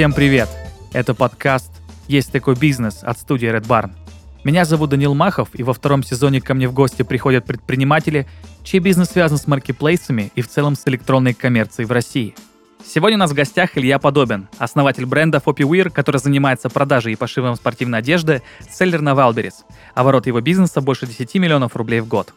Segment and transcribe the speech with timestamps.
[0.00, 0.48] Всем привет!
[0.94, 1.70] Это подкаст
[2.08, 3.90] «Есть такой бизнес» от студии Red Barn.
[4.44, 8.26] Меня зовут Данил Махов, и во втором сезоне ко мне в гости приходят предприниматели,
[8.64, 12.34] чей бизнес связан с маркетплейсами и в целом с электронной коммерцией в России.
[12.82, 17.54] Сегодня у нас в гостях Илья Подобин, основатель бренда FopiWear, который занимается продажей и пошивом
[17.56, 19.64] спортивной одежды, селлер на Wildberries.
[19.94, 22.32] Оборот его бизнеса больше 10 миллионов рублей в год.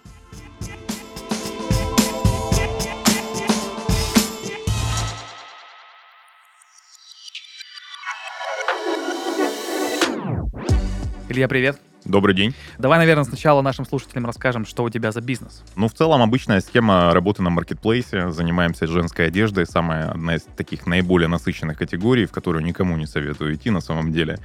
[11.33, 11.79] Илья, привет.
[12.05, 12.53] Добрый день.
[12.77, 15.63] Давай, наверное, сначала нашим слушателям расскажем, что у тебя за бизнес.
[15.75, 18.29] Ну, в целом, обычная схема работы на маркетплейсе.
[18.29, 19.65] Занимаемся женской одеждой.
[19.65, 24.11] Самая одна из таких наиболее насыщенных категорий, в которую никому не советую идти на самом
[24.11, 24.37] деле.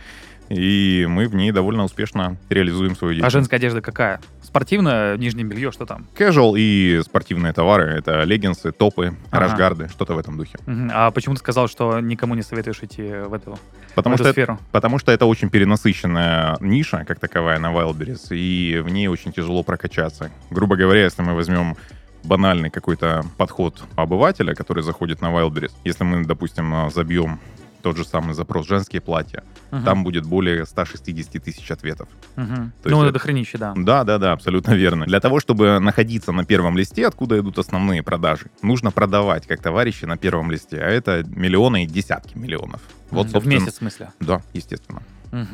[0.49, 3.33] И мы в ней довольно успешно реализуем свою А деятельность.
[3.35, 4.21] женская одежда какая?
[4.43, 6.07] Спортивная, нижнее белье, что там?
[6.17, 7.85] Casual и спортивные товары.
[7.99, 9.41] Это леггинсы, топы, Ага.
[9.43, 10.59] рашгарды, что-то в этом духе.
[10.65, 10.91] Мгм.
[10.95, 13.59] А почему ты сказал, что никому не советуешь идти в эту,
[13.95, 14.59] Потому в эту что, сферу?
[14.73, 19.63] потому что это очень перенасыщенная ниша, как таковая, на Wildberries, и в ней очень тяжело
[19.63, 20.31] прокачаться.
[20.51, 21.77] Грубо говоря, если мы возьмем
[22.25, 27.39] банальный какой-то подход обывателя, который заходит на Wildberries, если мы, допустим, забьем
[27.83, 29.85] тот же самый запрос «женские платья», Мгм.
[29.85, 32.09] там будет более 160 тысяч ответов.
[32.35, 32.43] То
[32.85, 33.75] Ну, есть это хренище, да.
[33.77, 35.05] Да, да, да, абсолютно верно.
[35.07, 40.05] Для того, чтобы находиться на первом листе, откуда идут основные продажи, нужно продавать как товарищи
[40.05, 42.81] на первом листе, а это миллионы и десятки миллионов.
[43.11, 43.29] Вот.
[43.29, 44.11] В месяц, в смысле?
[44.21, 45.03] Да, естественно.
[45.33, 45.49] Мгм.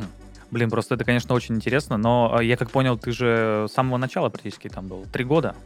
[0.50, 3.96] Блин, просто это, конечно, очень интересно, но э, я как понял, ты же с самого
[3.96, 5.04] начала практически там был.
[5.12, 5.56] Три года?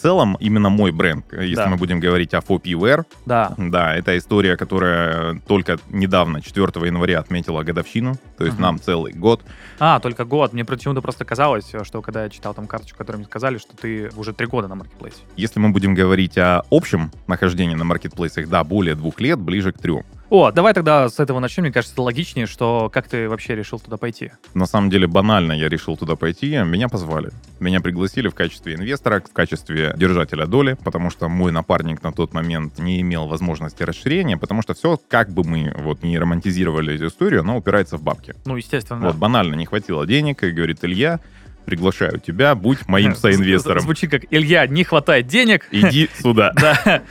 [0.00, 1.66] В целом, именно мой бренд, э, если Да.
[1.68, 3.52] мы будем говорить о FOPWare, Да.
[3.58, 8.62] да, это история, которая только недавно, 4 января, отметила годовщину, то есть Мгм.
[8.62, 9.42] нам целый год.
[9.78, 10.54] А, только год.
[10.54, 14.10] Мне почему-то просто казалось, что когда я читал там карточку, которую мне сказали, что ты
[14.16, 15.18] уже три года на маркетплейсе.
[15.36, 19.78] Если мы будем говорить о общем нахождении на маркетплейсах, да, более двух лет, ближе к
[19.78, 20.04] трем.
[20.30, 21.64] О, давай тогда с этого начнем.
[21.64, 24.30] Мне кажется, это логичнее, что как ты вообще решил туда пойти?
[24.54, 27.30] На самом деле банально я решил туда пойти, меня позвали.
[27.58, 32.32] Меня пригласили в качестве инвестора, в качестве держателя доли, потому что мой напарник на тот
[32.32, 37.08] момент не имел возможности расширения, потому что все, как бы мы вот не романтизировали эту
[37.08, 38.36] историю, оно упирается в бабки.
[38.44, 39.08] Ну, естественно.
[39.08, 41.18] Вот банально не хватило денег, и говорит, Илья,
[41.64, 43.82] приглашаю тебя, будь моим соинвестором.
[43.82, 45.66] Звучит как Илья, не хватает денег.
[45.72, 46.52] Иди сюда.
[46.60, 47.02] Да.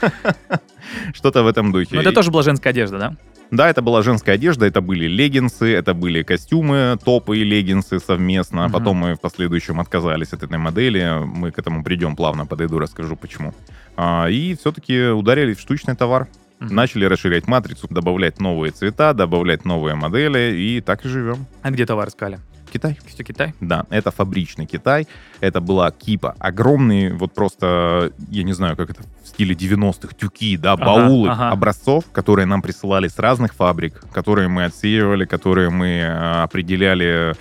[1.14, 1.94] Что-то в этом духе.
[1.94, 3.16] Ну, это тоже была женская одежда, да?
[3.50, 8.64] Да, это была женская одежда, это были леггинсы, это были костюмы, топы и леггинсы совместно.
[8.64, 8.72] Мгм.
[8.72, 11.24] Потом мы в последующем отказались от этой модели.
[11.24, 13.52] Мы к этому придем плавно, подойду, расскажу почему.
[13.96, 16.28] А, и все-таки ударились в штучный товар.
[16.60, 16.74] Мгм.
[16.74, 21.46] Начали расширять матрицу, добавлять новые цвета, добавлять новые модели, и так и живем.
[21.62, 22.38] А где товар искали?
[22.70, 22.98] Китай.
[23.06, 23.54] Все Китай?
[23.60, 25.06] Да, это фабричный Китай.
[25.40, 26.34] Это была кипа.
[26.38, 31.28] Огромные, вот просто, я не знаю, как это в стиле 90-х, тюки, да, Ага, баулы
[31.28, 31.50] ага.
[31.50, 37.34] образцов, которые нам присылали с разных фабрик, которые мы отсеивали, которые мы э, определяли,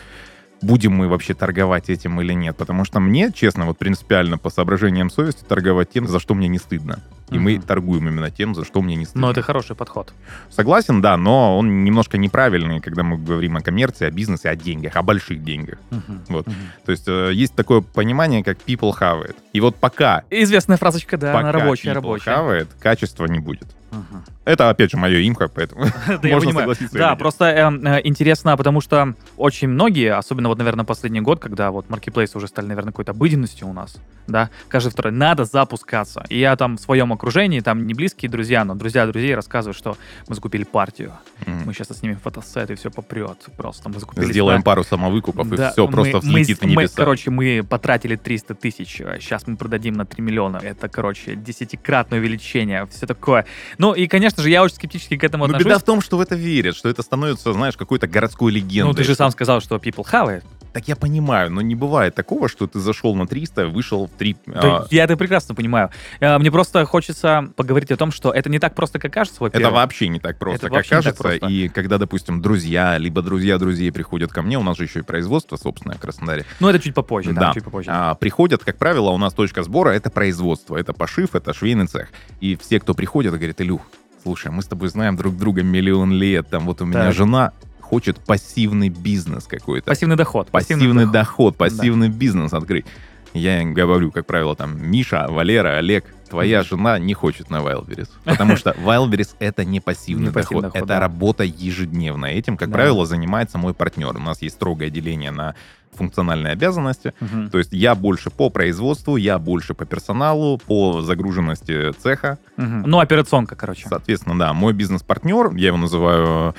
[0.61, 2.57] будем мы вообще торговать этим или нет.
[2.57, 6.57] Потому что мне, честно, вот принципиально по соображениям совести торговать тем, за что мне не
[6.57, 6.99] стыдно.
[7.31, 9.21] И мы торгуем именно тем, за что мне не стыдно.
[9.21, 10.13] Но это хороший подход.
[10.49, 14.95] Согласен, да, но он немножко неправильный, когда мы говорим о коммерции, о бизнесе, о деньгах,
[14.95, 15.79] о больших деньгах.
[15.91, 16.21] Мгм.
[16.29, 16.47] Вот.
[16.47, 16.55] Мгм.
[16.85, 19.35] То есть э, есть такое понимание, как people have it.
[19.53, 22.29] И вот пока, Известная фразочка, да, пока она рабочая, people рабочая.
[22.31, 23.67] have it, качества не будет.
[23.91, 24.23] Мгм.
[24.49, 25.85] Это, опять же, мое имха, поэтому
[26.23, 31.21] можно согласиться Да, просто эм, э, интересно, потому что очень многие, особенно вот, наверное, последний
[31.21, 35.45] год, когда вот маркетплейсы уже стали, наверное, какой-то обыденностью у нас, да, каждый второй, надо
[35.45, 36.25] запускаться.
[36.29, 39.97] И я там в своем окружении, там не близкие друзья, но друзья друзей рассказывают, что
[40.27, 41.13] мы закупили партию,
[41.45, 43.37] мы сейчас снимем фотосет, и все попрет.
[43.55, 44.31] Просто мы закупили...
[44.31, 46.93] Сделаем пару самовыкупов, и все, просто взлетит в мы, небеса.
[46.95, 50.57] короче, мы потратили 300 тысяч, сейчас мы продадим на 3 миллиона.
[50.57, 53.45] Это, короче, десятикратное увеличение, все такое.
[53.77, 55.65] Ну и, конечно же, я очень скептически к этому Но отношусь.
[55.67, 58.89] беда в том, что в это верят, что это становится, знаешь, какой-то городской легендой.
[58.89, 60.43] Ну, ты же сам сказал, что people have it.
[60.71, 64.37] Так я понимаю, но не бывает такого, что ты зашел на 300, вышел в 3...
[64.45, 65.89] Да, я это прекрасно понимаю.
[66.19, 69.43] Э, Мне просто хочется поговорить о том, что это не так просто, как кажется, Это
[69.45, 69.73] во-первых.
[69.73, 71.23] вообще не так просто, Это как кажется.
[71.23, 71.47] просто.
[71.47, 75.01] И когда, допустим, друзья, либо друзья друзей приходят ко мне, у нас же еще и
[75.01, 77.53] производство собственное в Краснодаре, Ну, это чуть попозже, да, Да.
[77.55, 77.89] чуть попозже.
[77.91, 82.09] А, приходят, как правило, у нас точка сбора— это производство, это пошив, это швейный цех.
[82.41, 83.81] И все, кто приходят, говорят, Илюх,
[84.23, 87.13] слушай, мы с тобой знаем друг друга миллион лет, там вот у меня Так.
[87.15, 87.51] жена
[87.81, 89.87] хочет пассивный бизнес какой-то.
[89.87, 90.49] Пассивный доход.
[90.49, 92.85] Пассивный доход, пассивный бизнес открыть.
[93.33, 98.09] я им говорю, как правило, там, Миша, Валера, Олег, твоя жена не хочет на Wildberries.
[98.23, 100.99] Потому что Wildberries— это не пассивный Не пассивный доход, доход, это да.
[100.99, 102.31] работа ежедневная.
[102.33, 102.75] Этим, как Да.
[102.75, 104.15] правило, занимается мой партнер.
[104.15, 105.55] У нас есть строгое деление на
[105.95, 107.13] функциональные обязанности.
[107.51, 112.37] То есть я больше по производству, я больше по персоналу, по загруженности цеха.
[112.57, 112.83] Мгм.
[112.85, 113.87] Ну, операционка, короче.
[113.89, 116.55] Соответственно, да, мой бизнес-партнер, я его называю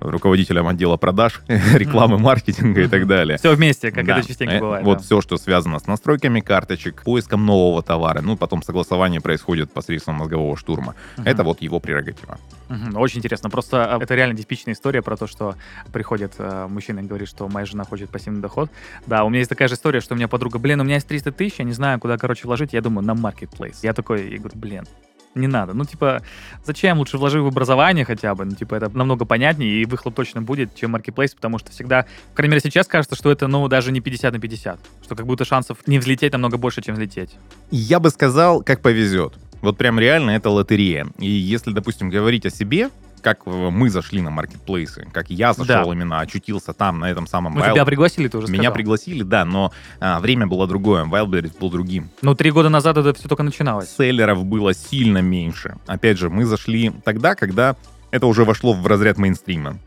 [0.00, 3.38] руководителем отдела продаж, рекламы, маркетинга и так далее.
[3.38, 4.18] Все вместе, как Да.
[4.18, 4.84] это частенько Э, бывает.
[4.84, 5.04] Вот да.
[5.04, 10.56] все, что связано с настройками карточек, поиском нового товара, ну, потом согласование происходит посредством мозгового
[10.56, 10.94] штурма.
[11.16, 11.26] Мгм.
[11.28, 12.38] Это вот его прерогатива.
[12.68, 12.96] Мгм.
[12.96, 13.50] Очень интересно.
[13.50, 15.54] Просто э, это реально типичная история про то, что
[15.92, 18.70] приходит э, мужчина и говорит, что моя жена хочет пассивный доход.
[19.06, 21.06] Да, у меня есть такая же история, что у меня подруга, блин, у меня есть
[21.08, 22.72] 300 тысяч, я не знаю, куда, короче, вложить.
[22.72, 23.76] Я думаю, на marketplace.
[23.82, 24.84] Я такой, я говорю, блин,
[25.34, 25.74] не надо.
[25.74, 26.22] Ну, типа,
[26.64, 26.98] зачем?
[26.98, 28.44] Лучше вложи в образование хотя бы.
[28.44, 32.36] Ну, типа, это намного понятнее, и выхлоп точно будет, чем marketplace, потому что всегда, по
[32.36, 34.80] крайней мере, сейчас кажется, что это, ну, даже не 50 на 50.
[35.04, 37.36] Что как будто шансов не взлететь намного больше, чем взлететь.
[37.70, 39.34] Я бы сказал, как повезет.
[39.62, 41.06] Вот прям реально это лотерея.
[41.18, 42.90] И если, допустим, говорить о себе,
[43.20, 45.92] как мы зашли на маркетплейсы, как я зашел Да.
[45.92, 48.74] именно, очутился там, на этом самом Ну, Wild- тебя пригласили, ты уже Меня сказал.
[48.74, 51.04] пригласили, да, но а, время было другое.
[51.04, 52.10] Wildberries был другим.
[52.22, 53.88] Ну, три года назад это все только начиналось.
[53.96, 55.76] Селлеров было сильно меньше.
[55.86, 57.76] Опять же, мы зашли тогда, когда
[58.10, 59.78] это уже вошло в разряд мейнстрима.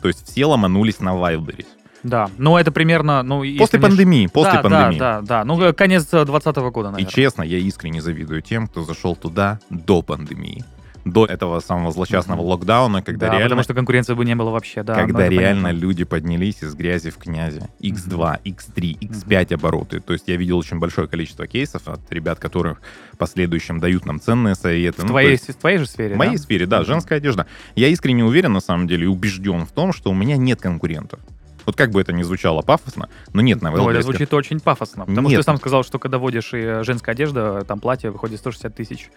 [0.00, 1.66] То есть все ломанулись на Wildberries.
[2.02, 3.44] Да, ну это примерно, ну...
[3.58, 4.98] После не пандемии, после да, пандемии.
[4.98, 5.44] Да, да, да.
[5.44, 7.12] Ну, конец 2020 года, И наверное.
[7.12, 10.64] честно, я искренне завидую тем, кто зашел туда до пандемии.
[11.04, 12.48] До этого самого злосчастного Мгм.
[12.50, 14.94] локдауна, когда да, реально, потому что конкуренции бы не было вообще, да.
[14.94, 15.80] ну, когда это реально понятно.
[15.80, 17.62] люди поднялись из грязи в князи.
[17.80, 20.00] X2, X3, X5 обороты.
[20.00, 22.80] То есть я видел очень большое количество кейсов от ребят, которых
[23.12, 25.00] в последующем дают нам ценные советы.
[25.02, 26.38] В Ну, твоей, есть в твоей же сфере, В моей да?
[26.42, 27.46] сфере, да, женская одежда.
[27.74, 31.18] Я искренне уверен, на самом деле, и убежден в том, что у меня нет конкурентов.
[31.66, 35.04] Вот как бы это ни звучало пафосно, но нет на Ну, это звучит очень пафосно.
[35.06, 35.40] Потому что Нет.
[35.40, 39.10] ты сам сказал, что когда водишь и э, женская одежда, там платье выходит 160 тысяч.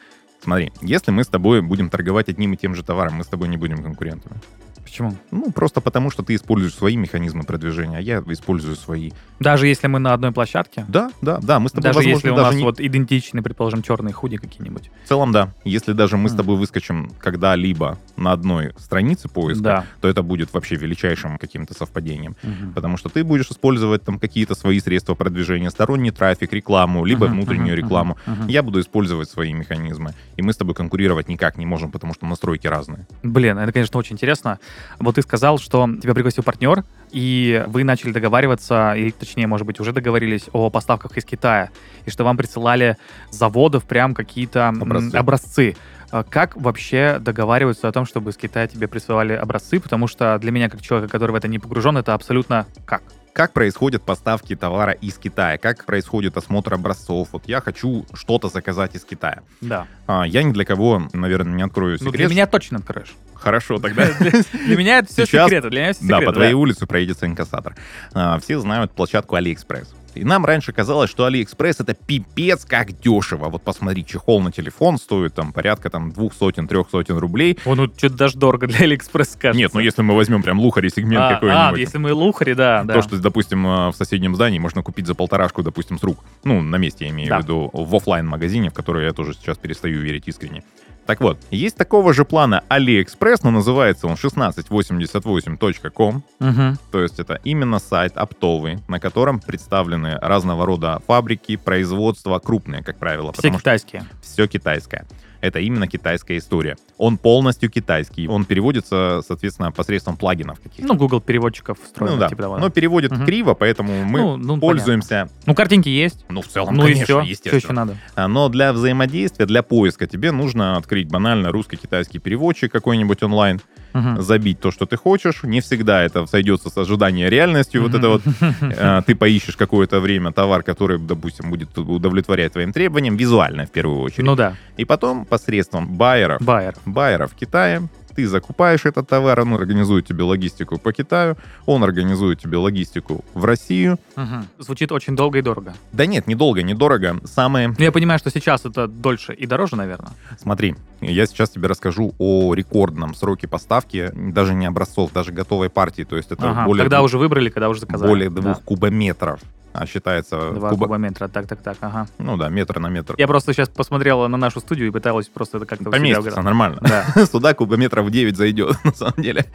[0.44, 3.48] Смотри, если мы с тобой будем торговать одним и тем же товаром, мы с тобой
[3.48, 4.36] не будем конкурентами.
[4.86, 5.16] Почему?
[5.32, 9.12] Ну, просто потому, что ты используешь свои механизмы продвижения, а я использую свои.
[9.40, 10.86] Даже если мы на одной площадке?
[10.88, 13.42] Да, да, да, мы с тобой, Даже возможно, если у даже нас не- вот идентичны,
[13.42, 14.92] предположим, черные худи какие-нибудь.
[15.04, 15.50] В целом, да.
[15.66, 16.38] Если даже мы с Мгм.
[16.38, 19.86] тобой выскочим когда-либо на одной странице поиска, Да.
[20.02, 22.36] то это будет вообще величайшим каким-то совпадением.
[22.44, 22.74] Мгм.
[22.74, 27.36] Потому что ты будешь использовать там какие-то свои средства продвижения, сторонний трафик, рекламу, либо Мгм,
[27.38, 28.18] внутреннюю мгм, рекламу.
[28.28, 28.48] мгм.
[28.48, 30.14] Я буду использовать свои механизмы.
[30.38, 33.08] И мы с тобой конкурировать никак не можем, потому что настройки разные.
[33.24, 34.60] Блин, это, конечно, очень интересно.
[35.00, 39.80] Вот ты сказал, что тебя пригласил партнер, и вы начали договариваться, или точнее, может быть,
[39.80, 41.70] уже договорились о поставках из Китая,
[42.06, 42.98] и что вам присылали
[43.30, 45.16] с заводов прям какие-то Образцы.
[45.16, 45.76] образцы.
[46.12, 49.80] А Как вообще договариваются о том, чтобы из Китая тебе присылали образцы?
[49.80, 53.02] Потому что для меня, как человека, который в это не погружен, это абсолютно как?
[53.36, 55.58] Как происходят поставки товара из Китая?
[55.58, 57.28] Как происходит осмотр образцов?
[57.34, 59.42] Вот я хочу что-то заказать из Китая.
[59.60, 59.88] Да.
[60.08, 62.16] А, я ни для кого, наверное, не открою Ну, секрет.
[62.16, 63.14] для меня точно откроешь.
[63.34, 64.08] Хорошо, тогда...
[64.66, 65.70] Для меня это все секреты.
[66.00, 67.76] Да, по твоей улице проедется инкассатор.
[68.14, 69.90] А, все знают площадку AliExpress.
[70.16, 73.50] И нам раньше казалось, что AliExpress это пипец как дешево.
[73.50, 77.58] Вот посмотри, чехол на телефон стоит там порядка там двух сотен, трех сотен рублей.
[77.66, 79.58] О, ну, что-то даже дорого для Алиэкспресс, кажется.
[79.58, 81.78] Нет, ну если мы возьмем прям luxury сегмент А, какой-нибудь.
[81.78, 82.94] а, если мы luxury, да, да.
[82.96, 86.20] То, что, допустим, э, в соседнем здании можно купить за полторашку, допустим, с рук.
[86.44, 87.40] Ну, на месте я имею Да.
[87.40, 90.64] в виду, в оффлайн магазине в который я тоже сейчас перестаю верить искренне.
[91.06, 96.24] Так вот, есть такого же плана AliExpress, но называется он 1688.com.
[96.40, 96.80] Мгм.
[96.92, 102.98] То есть это именно сайт оптовый, на котором представлены разного рода фабрики, производства, крупные, как
[102.98, 104.04] правило, Все потому что китайские.
[104.22, 105.06] все китайское.
[105.46, 106.76] Это именно китайская история.
[106.98, 108.28] Он полностью китайский.
[108.28, 110.88] Он переводится, соответственно, посредством плагинов каких-то.
[110.92, 112.14] Ну, Google переводчиков встроен.
[112.14, 113.26] Ну да, типа того, но переводит Мгм.
[113.26, 116.26] криво, поэтому мы Ну, ну, пользуемся, Ну, картинки есть.
[116.30, 117.22] ну, в целом, ну конечно, и все.
[117.22, 117.58] Естественно.
[117.58, 117.98] еще надо?
[118.16, 123.62] А, Но для взаимодействия, для поиска тебе нужно открыть банально русско-китайский переводчик какой-нибудь онлайн,
[123.96, 124.22] Мгм.
[124.22, 125.44] забить то, что ты хочешь.
[125.44, 127.82] Не всегда это сойдется с ожиданием реальностью.
[127.82, 128.22] Вот это вот
[128.62, 134.02] э, ты поищешь какое-то время товар, который, допустим, будет удовлетворять твоим требованиям, визуально в первую
[134.02, 134.26] очередь.
[134.26, 136.76] Ну да, И потом посредством байеров, байер.
[136.86, 142.40] байеров в Китае, ты закупаешь этот товар, он организует тебе логистику по Китаю, он организует
[142.40, 143.98] тебе логистику в Россию.
[144.16, 144.46] Мгм.
[144.60, 145.74] Звучит очень долго и дорого.
[145.92, 147.18] Да нет, недолго, недорого.
[147.26, 147.68] Самые...
[147.70, 150.12] Ну, я понимаю, что сейчас это дольше и дороже, наверное.
[150.40, 156.04] Смотри, я сейчас тебе расскажу о рекордном сроке поставки, даже не образцов, даже готовой партии.
[156.04, 158.08] То есть это Ага, более, Когда двух- уже выбрали, когда уже заказали.
[158.10, 158.42] более Да.
[158.42, 159.40] двух кубометров
[159.78, 162.08] а считается Два куба- кубометра, так-так-так, ага.
[162.18, 163.16] Ну да, метр на метр.
[163.18, 166.80] Я просто сейчас посмотрела на нашу студию и пыталась просто это как-то Поместится нормально.
[166.82, 167.26] Да.
[167.32, 169.46] Сюда кубометров 9 зайдет, на самом деле,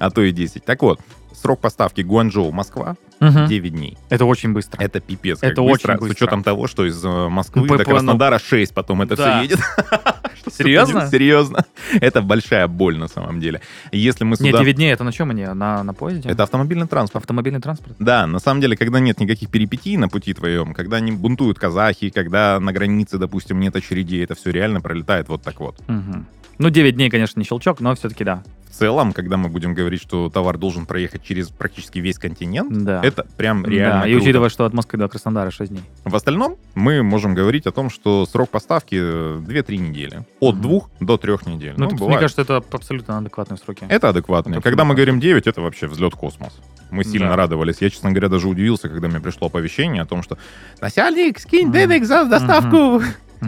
[0.00, 0.64] а то и 10.
[0.64, 1.00] Так вот,
[1.32, 3.46] срок поставки Гуанчжоу, Москва, Мгм.
[3.46, 3.98] 9 дней.
[4.10, 4.80] Это очень быстро.
[4.82, 5.38] Это пипец.
[5.42, 6.06] Это быстро, очень быстро.
[6.06, 9.16] С учетом того, что из э, Москвы Ну, до по- ну, Краснодара 6 потом это
[9.16, 9.38] да.
[9.40, 9.58] все едет.
[10.56, 11.08] Серьезно?
[11.10, 11.64] Серьезно.
[12.00, 13.60] Это большая боль на самом деле.
[13.92, 14.58] Если мы Не, сюда...
[14.58, 15.44] 9 дней, это на чем они?
[15.46, 16.28] На, на поезде?
[16.28, 17.24] Это автомобильный транспорт.
[17.24, 17.96] автомобильный транспорт?
[17.98, 22.10] Да, на самом деле, когда нет никаких перипетий на пути твоем, когда не бунтуют казахи,
[22.10, 25.76] когда на границе, допустим, нет очередей, это все реально пролетает вот так вот.
[25.88, 26.26] Мгм.
[26.58, 28.42] Ну, 9 дней, конечно, не щелчок, но все-таки да.
[28.70, 33.00] В целом, когда мы будем говорить, что товар должен проехать через практически весь континент, Да.
[33.02, 34.24] это прям реально да, и круто.
[34.24, 35.82] учитывая, что от Москвы до Краснодара 6 дней.
[36.04, 40.24] В остальном мы можем говорить о том, что срок поставки э, 2-3 недели.
[40.40, 40.62] От Мгм.
[40.62, 41.74] 2 до 3 недель.
[41.76, 43.84] Ну, Ну, это, мне кажется, это абсолютно адекватные сроки.
[43.88, 44.52] Это адекватно.
[44.52, 46.52] Это Когда мы говорим 9, это вообще взлет космос.
[46.90, 47.36] Мы сильно Да.
[47.36, 47.76] радовались.
[47.80, 50.38] Я, честно говоря, даже удивился, когда мне пришло оповещение о том, что
[50.80, 53.02] «Начальник, скинь денег за доставку!»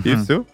[0.04, 0.44] И все.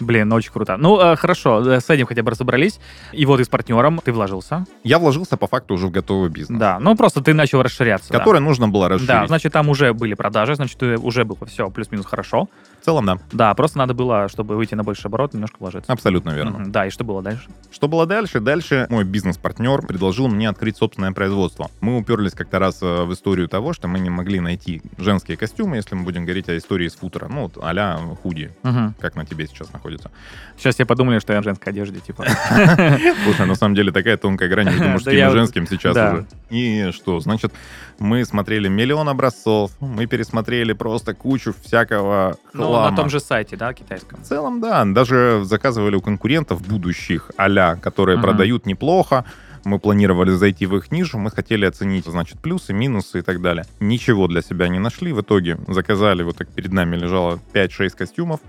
[0.00, 0.76] Блин, очень круто.
[0.76, 2.80] Ну, э, хорошо, э, с этим хотя бы разобрались.
[3.12, 4.64] И вот и с партнером ты вложился.
[4.84, 8.12] Я вложился по факту уже в готовый бизнес, Да, ну просто ты начал расширяться.
[8.12, 8.18] да.
[8.18, 9.08] который нужно было расширить.
[9.08, 12.48] Да, значит, там уже были продажи, значит, э, уже было все плюс-минус хорошо.
[12.82, 13.18] В целом, да.
[13.30, 15.92] Да, просто надо было, чтобы выйти на больший оборот, немножко вложиться.
[15.92, 16.58] Абсолютно верно.
[16.58, 17.44] Мгм, Да, и что было дальше?
[17.70, 18.40] Что было дальше?
[18.40, 21.70] Дальше мой бизнес-партнер предложил мне открыть собственное производство.
[21.80, 25.76] Мы уперлись как-то раз э, в историю того, что мы не могли найти женские костюмы,
[25.76, 27.28] если мы будем говорить о истории из футера.
[27.28, 28.94] Ну, вот а-ля худи, Мгм.
[28.98, 30.10] как на тебе сейчас находится.
[30.58, 32.24] Сейчас все подумали, что я в женской одежде, типа.
[33.24, 36.12] Слушай, на самом деле такая тонкая грань между Да мужским я- и женским сейчас да.
[36.14, 36.26] уже.
[36.52, 37.18] И что?
[37.20, 37.50] Значит,
[37.98, 42.90] мы смотрели миллион образцов, мы пересмотрели просто кучу всякого Ну, хлама.
[42.90, 44.20] на том же сайте, да, китайском.
[44.20, 44.84] В целом, да.
[44.84, 48.22] Даже заказывали у конкурентов будущих а которые Мгм.
[48.26, 49.24] продают неплохо.
[49.64, 53.64] Мы планировали зайти в их нишу, мы хотели оценить, значит, плюсы, минусы и так далее.
[53.80, 55.12] Ничего для себя не нашли.
[55.12, 58.40] В итоге заказали, вот так перед нами лежало 5-6 костюмов.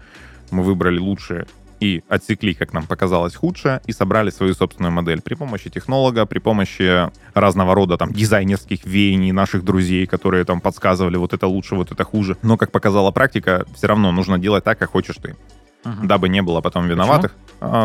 [0.52, 1.46] Мы выбрали лучшие
[1.84, 6.40] и отсекли, как нам показалось, худшее, и собрали свою собственную модель при помощи технолога, при
[6.40, 11.92] помощи разного рода там дизайнерских веяний наших друзей, которые там подсказывали, вот это лучше, вот
[11.92, 12.38] это хуже.
[12.42, 15.36] Но, как показала практика, все равно нужно делать так, как хочешь ты
[15.84, 16.08] Мгм.
[16.08, 17.36] дабы не было потом виноватых,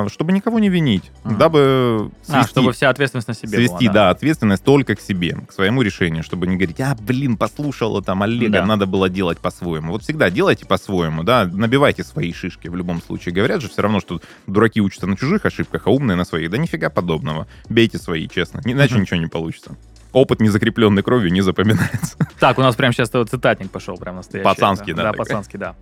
[0.08, 1.38] чтобы никого не винить, Мгм.
[1.38, 4.10] дабы А, свести, чтобы вся ответственность на себе свести, была, да.
[4.10, 8.58] ответственность только к себе, к своему решению, чтобы не говорить, а, блин, послушала там Олега,
[8.60, 8.66] Да.
[8.66, 9.92] надо было делать по-своему.
[9.92, 13.34] Вот всегда делайте по-своему, да, набивайте свои шишки в любом случае.
[13.34, 16.50] Говорят же все равно, что дураки учатся на чужих ошибках, а умные на своих.
[16.50, 17.46] Да нифига подобного.
[17.68, 19.02] Бейте свои, честно, иначе Мгм.
[19.02, 19.76] ничего не получится.
[20.12, 22.16] Опыт, не закрепленный кровью, не запоминается.
[22.40, 24.44] Так, у нас прямо сейчас цитатник пошел, прям настоящий.
[24.48, 25.26] Пацанский, да, Да, такой.
[25.26, 25.74] пацанский, да.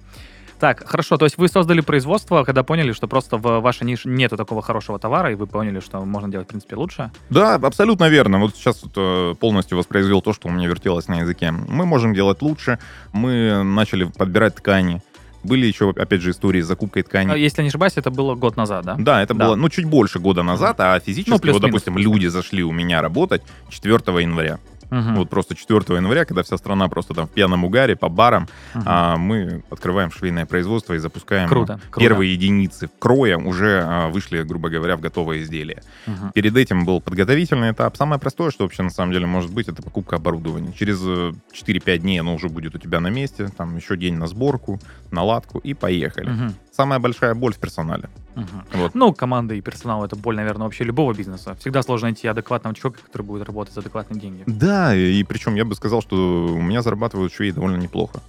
[0.58, 4.36] Так, хорошо, то есть вы создали производство, когда поняли, что просто в вашей нише нету
[4.36, 7.10] такого хорошего товара, и вы поняли, что можно делать, в принципе, лучше.
[7.28, 8.38] Да, абсолютно верно.
[8.38, 11.50] Вот сейчас вот, э, полностью воспроизвел то, что у меня вертелось на языке.
[11.50, 12.78] Мы можем делать лучше.
[13.12, 15.02] Мы начали подбирать ткани.
[15.42, 17.30] Были еще, опять же, истории с закупкой ткани.
[17.30, 18.96] А, Если не ошибаюсь, это было год назад, да?
[18.98, 19.44] Да, это Да.
[19.46, 23.00] было, ну, чуть больше года назад, а физически, Ну, вот, допустим, люди зашли у меня
[23.00, 24.58] работать 4 января.
[24.90, 25.16] Мгм.
[25.16, 28.82] Вот просто 4 января, когда вся страна просто там в пьяном угаре, по барам, Мгм.
[28.86, 32.00] а, мы открываем швейное производство и запускаем Круто, круто.
[32.00, 35.82] первые единицы кроя уже а, вышли, грубо говоря, в готовое изделие.
[36.06, 36.32] Мгм.
[36.32, 37.96] Перед этим был подготовительный этап.
[37.96, 40.72] Самое простое, что вообще на самом деле может быть, это покупка оборудования.
[40.72, 44.26] Через э, 4-5 дней оно уже будет у тебя на месте, там еще день на
[44.26, 46.30] сборку, наладку и поехали.
[46.30, 46.54] Мгм.
[46.76, 48.08] Самая большая боль в персонале.
[48.34, 48.64] Мгм.
[48.74, 48.94] Вот.
[48.94, 51.54] Ну, команда и персонал это боль, наверное, вообще любого бизнеса.
[51.58, 54.42] Всегда сложно найти адекватного человека, который будет работать за адекватные деньги.
[54.46, 56.16] Да, и причем я бы сказал, что
[56.46, 58.20] у меня зарабатывают швеи довольно неплохо.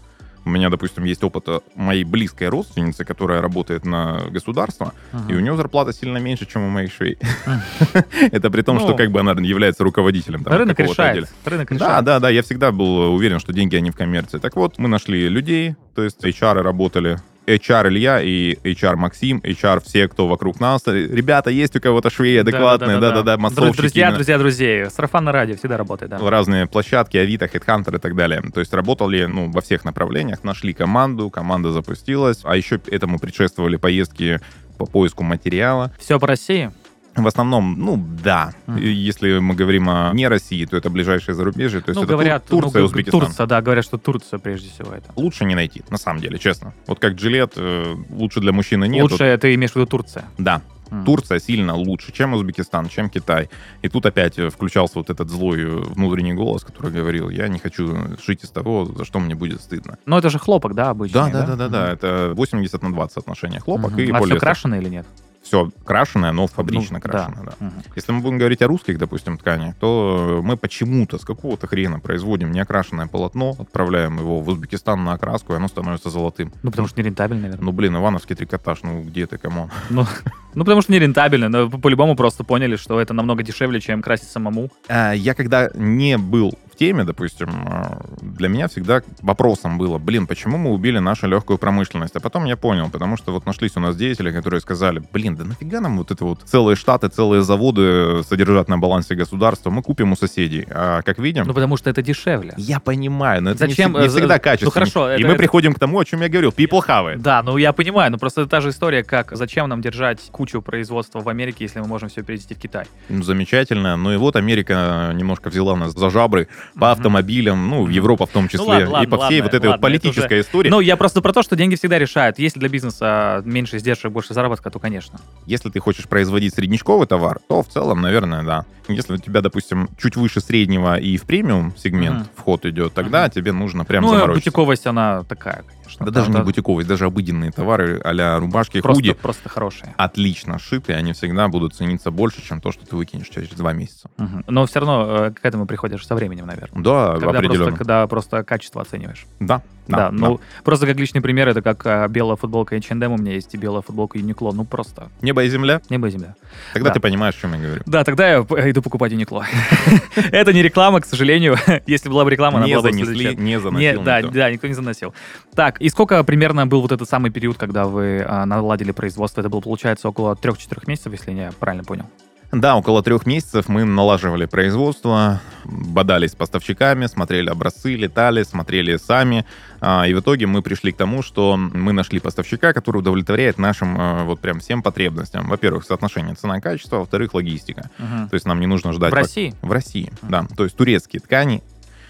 [0.45, 5.27] У меня, допустим, есть опыт э, моей близкой родственницы, которая работает на государство, Мгм.
[5.29, 7.17] и у нее зарплата сильно меньше, чем у моих швей.
[8.31, 11.27] Это при том, Ну, что как бы она является руководителем Рынок решает.
[11.71, 14.37] Да, да, да, я всегда был уверен, что деньги, они в коммерции.
[14.37, 19.81] Так вот, мы нашли людей, то есть HR работали, HR Илья и HR Максим, HR
[19.83, 20.85] все, кто вокруг нас.
[20.85, 23.77] Ребята, есть у кого-то швеи адекватные, да-да-да, массовщики.
[23.77, 24.15] Друзья, именно.
[24.15, 24.89] друзья, друзей.
[24.89, 26.29] Сарафанное радио всегда работает, да.
[26.29, 28.41] разные площадки, Авито, HeadHunter и так далее.
[28.53, 33.77] То есть работали ну, во всех направлениях, нашли команду, команда запустилась, а еще этому предшествовали
[33.77, 34.39] поездки
[34.77, 35.91] по поиску материала.
[35.99, 36.71] Все по России.
[37.17, 38.53] В основном, ну да.
[38.77, 41.81] И Если мы говорим о не России, то это ближайшее зарубежье.
[41.81, 43.19] То есть ну, это говорят, Тур- Турция, ну, Узбекистан.
[43.21, 45.11] Турция, да, говорят, что Турция прежде всего это.
[45.15, 46.73] Лучше не найти, на самом деле, честно.
[46.85, 49.01] Вот как Джилет, э, лучше для мужчины нет.
[49.01, 50.25] Лучше ты имеешь в виду Турция.
[50.37, 50.61] Да.
[51.05, 53.49] Турция сильно лучше, чем Узбекистан, чем Китай.
[53.81, 57.59] И тут опять э, включался вот этот злой э, внутренний голос, который говорил, я не
[57.59, 57.93] хочу
[58.25, 59.97] жить из того, за что мне будет стыдно.
[60.05, 61.29] Но это же хлопок, да, обычно.
[61.29, 61.91] Да, да, да, да, да.
[61.91, 64.39] Это 80 на 20 отношения хлопок и А все полиэстер.
[64.39, 65.05] крашено или нет?
[65.47, 67.53] Все крашеное, но фабрично Ну, крашеное, да.
[67.59, 67.73] Мгм.
[67.95, 72.51] Если мы будем говорить о русских, допустим, тканях, то мы почему-то с какого-то хрена производим
[72.51, 76.51] неокрашенное полотно, отправляем его в Узбекистан на окраску, и оно становится золотым.
[76.63, 77.65] Ну, потому что нерентабельно, наверное.
[77.65, 79.69] Ну, блин, ивановский трикотаж, ну где ты, кому?
[79.89, 80.05] Ну,
[80.53, 84.29] ну, потому что нерентабельно, но по- по-любому просто поняли, что это намного дешевле, чем красить
[84.29, 84.69] самому.
[84.89, 90.57] А, Я когда не был теме, допустим, а, для меня всегда вопросом было, блин, почему
[90.57, 92.15] мы убили нашу легкую промышленность?
[92.15, 95.43] А потом я понял, потому что вот нашлись у нас деятели, которые сказали, блин, да
[95.43, 100.11] нафига нам вот это вот целые штаты, целые заводы содержать на балансе государства, мы купим
[100.11, 100.67] у соседей.
[100.69, 102.53] А как видим, Ну, потому что это дешевле.
[102.57, 104.67] я понимаю, но это не Зачем, всег- не, э, всегда качественно.
[104.67, 107.13] ну, хорошо, И это- мы это- приходим к тому, о чем я говорил, people have
[107.15, 107.17] it.
[107.17, 110.61] Да, ну я понимаю, но просто это та же история, как зачем нам держать кучу
[110.61, 112.85] производства в Америке, если мы можем все перевезти в Китай.
[113.09, 113.95] Ну, замечательно.
[113.97, 118.47] Ну и вот Америка немножко взяла нас за жабры по автомобилям, ну, Европа в том
[118.47, 120.69] числе, ладно, и ладно, по всей ладно, вот этой вот политической истории.
[120.69, 122.39] Ну, я просто про то, что деньги всегда решают.
[122.39, 125.19] Если для бизнеса меньше издержек, больше заработка, то, конечно.
[125.45, 128.65] Если ты хочешь производить среднячковый товар, то в целом, наверное, да.
[128.87, 132.29] Если у тебя, допустим, чуть выше среднего и в премиум сегмент Мгм.
[132.35, 133.31] вход идет, тогда Мгм.
[133.31, 134.49] тебе нужно прям ну, заморочиться.
[134.49, 136.05] бутиковость, она такая, конечно.
[136.05, 139.93] Да даже не Там, бутиковость, даже обыденные товары а рубашки, Просто, худи, просто хорошие.
[139.97, 144.09] отлично сшитые, они всегда будут цениться больше, чем то, что ты выкинешь через два месяца.
[144.17, 144.43] Мгм.
[144.47, 146.81] Но все равно э, к этому приходишь со временем, наверное.
[146.83, 147.63] Да, Когда определенно.
[147.65, 149.25] просто, когда просто качество оцениваешь.
[149.39, 153.17] Да, Да, да, ну, просто как личный пример, это как э, белая футболка H&M у
[153.17, 154.51] меня есть и белая футболка Uniqlo.
[154.53, 156.35] Ну, просто Небо и земля, небо и земля.
[156.73, 156.93] тогда Да.
[156.95, 157.81] ты понимаешь, о чем я говорю.
[157.85, 159.43] Да, тогда я иду покупать Uniqlo.
[160.31, 161.55] Это не реклама, к сожалению.
[161.87, 163.35] Если была бы реклама, она Не была бы занесли, следующая.
[163.41, 164.33] не Не, заносил да, никто.
[164.33, 165.13] да, никто не заносил.
[165.55, 169.41] Так, и сколько примерно был вот этот самый период, когда вы а, наладили производство?
[169.41, 172.05] Это было, получается, около 3-4 месяцев, если я правильно понял.
[172.51, 179.45] Да, около трех месяцев мы налаживали производство, бодались с поставщиками, смотрели образцы, летали, смотрели сами.
[179.81, 183.99] А, И в итоге мы пришли к тому, что мы нашли поставщика, который удовлетворяет нашим
[183.99, 185.47] э, вот прям всем потребностям.
[185.49, 187.89] Во-первых, соотношение цена-качество, во-вторых, логистика.
[187.97, 188.29] Мгм.
[188.29, 189.11] То есть нам не нужно ждать...
[189.11, 189.53] В России?
[189.61, 190.45] В России, да.
[190.55, 191.63] То есть турецкие ткани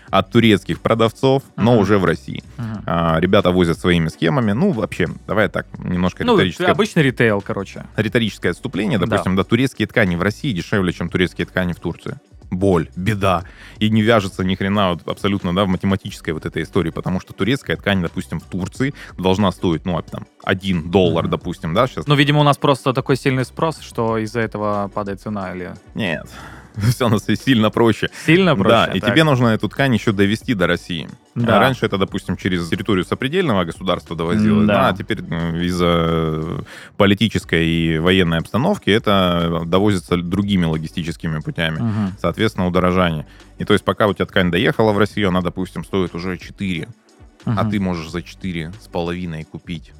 [0.09, 1.81] от турецких продавцов, но Мгм.
[1.81, 2.43] уже в России.
[2.57, 2.83] Мгм.
[2.85, 4.51] А, Ребята возят своими схемами.
[4.53, 7.85] Ну, вообще, давай так, немножко Ну, риторическое обычный ритейл, короче.
[7.95, 9.05] риторическое отступление, Да.
[9.05, 9.43] допустим, да.
[9.43, 12.17] турецкие ткани в России дешевле, чем турецкие ткани в Турции.
[12.49, 13.43] Боль, беда.
[13.77, 17.33] И не вяжется ни хрена вот абсолютно, да, в математической вот этой истории, потому что
[17.33, 21.31] турецкая ткань, допустим, в Турции должна стоить, ну, а там, 1 доллар, Мгм.
[21.31, 22.07] допустим, да, сейчас.
[22.07, 26.25] Ну, видимо, у нас просто такой сильный спрос, что из-за этого падает цена или Нет,
[26.89, 28.09] все у нас сильно проще.
[28.25, 28.69] сильно проще.
[28.69, 29.11] да, и так?
[29.11, 31.09] тебе нужно эту ткань еще довести до России.
[31.35, 31.57] Да.
[31.57, 34.73] А раньше это, допустим, через территорию сопредельного государства довозилось, Да.
[34.73, 34.87] да.
[34.89, 36.63] а теперь э, из-за
[36.97, 41.79] политической и военной обстановки это довозится другими логистическими путями.
[41.79, 42.13] Мгм.
[42.21, 43.25] Соответственно, удорожание.
[43.57, 46.87] И то есть пока у тебя ткань доехала в Россию, она, допустим, стоит уже 4,
[47.45, 47.71] а Мгм.
[47.71, 49.93] ты можешь за 4 с половиной купить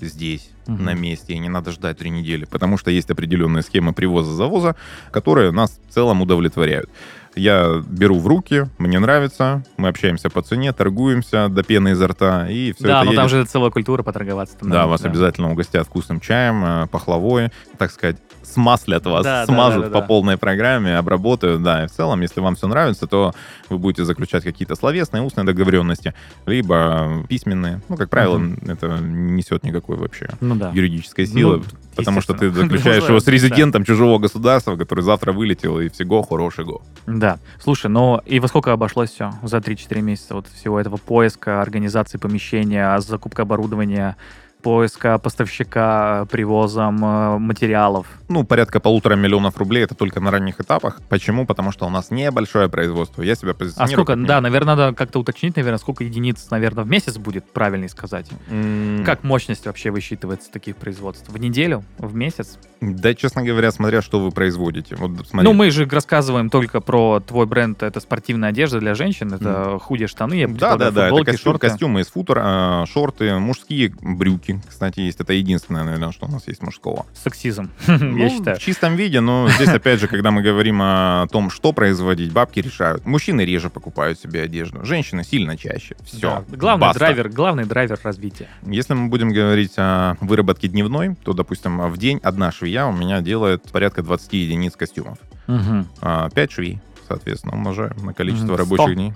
[0.00, 0.84] здесь, Мгм.
[0.84, 4.76] на месте, и не надо ждать три недели, потому что есть определенные схемы привоза-завоза,
[5.10, 6.88] которые нас в целом удовлетворяют.
[7.36, 12.48] Я беру в руки, мне нравится, мы общаемся по цене, торгуемся до пены изо рта,
[12.48, 13.16] и все Да, это но едет.
[13.16, 14.56] там же целая культура поторговаться.
[14.56, 19.46] там, Да, наверное, вас обязательно угостят вкусным чаем, э, пахлавой, так сказать, смаслят вас, Да,
[19.46, 20.06] да, смажут да, да, по да.
[20.06, 23.32] полной программе, обработают, да, и в целом, если вам все нравится, то
[23.68, 26.14] вы будете заключать какие-то словесные, устные договоренности,
[26.46, 28.70] либо письменные, ну, как правило, Мгм.
[28.70, 30.70] это не несет никакой вообще Ну да.
[30.70, 31.64] юридической силы, Ну,
[31.96, 33.32] потому что ты заключаешь его с да.
[33.32, 36.82] резидентом чужого государства, который завтра вылетел, и всего хороший го.
[37.06, 37.38] Да.
[37.62, 42.18] Слушай, ну и во сколько обошлось все за 3-4 месяца вот всего этого поиска, организации
[42.18, 44.16] помещения, закупка оборудования,
[44.64, 48.06] поиска поставщика, привозом э, материалов?
[48.28, 51.00] Ну, порядка полутора миллионов рублей это только на ранних этапах.
[51.10, 51.44] Почему?
[51.46, 53.22] Потому что у нас небольшое производство.
[53.22, 54.04] Я себя А позиционирую...
[54.04, 57.90] сколько, как да, наверное, надо как-то уточнить, наверное, сколько единиц, наверное, в месяц будет, правильнее
[57.90, 58.30] сказать.
[58.48, 61.28] М, Как мощность вообще высчитывается таких производств?
[61.28, 61.84] В неделю?
[61.98, 62.58] В месяц?
[62.92, 64.96] Да, честно говоря, смотря что вы производите.
[64.96, 65.48] Вот смотри.
[65.48, 70.06] Ну, мы же рассказываем только про твой бренд, это спортивная одежда для женщин, это худи,
[70.06, 71.68] штаны, я Да, да, да, это костюм, шорты.
[71.68, 75.20] костюмы из футер, а, шорты, мужские брюки, кстати, есть.
[75.20, 77.06] Это единственное, наверное, что у нас есть мужского.
[77.14, 78.56] Сексизм, Ну, я считаю.
[78.56, 82.60] В чистом виде, но здесь, опять же, когда мы говорим о том, что производить, бабки
[82.60, 83.06] решают.
[83.06, 85.96] Мужчины реже покупают себе одежду, женщины сильно чаще.
[86.04, 86.20] Все.
[86.20, 86.56] Да.
[86.56, 88.48] Главный драйвер, главный драйвер развития.
[88.66, 93.20] Если мы будем говорить о выработке дневной, то, допустим, в день одна швея у меня
[93.20, 95.18] делает порядка 20 единиц костюмов.
[95.46, 95.86] Мгм.
[96.34, 98.56] 5 швей, соответственно, умножаем на количество Мгм.
[98.56, 98.94] рабочих 100.
[98.94, 99.12] дней.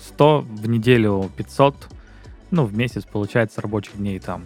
[0.00, 1.74] 100 в неделю 500,
[2.50, 4.44] ну, в месяц получается рабочих дней там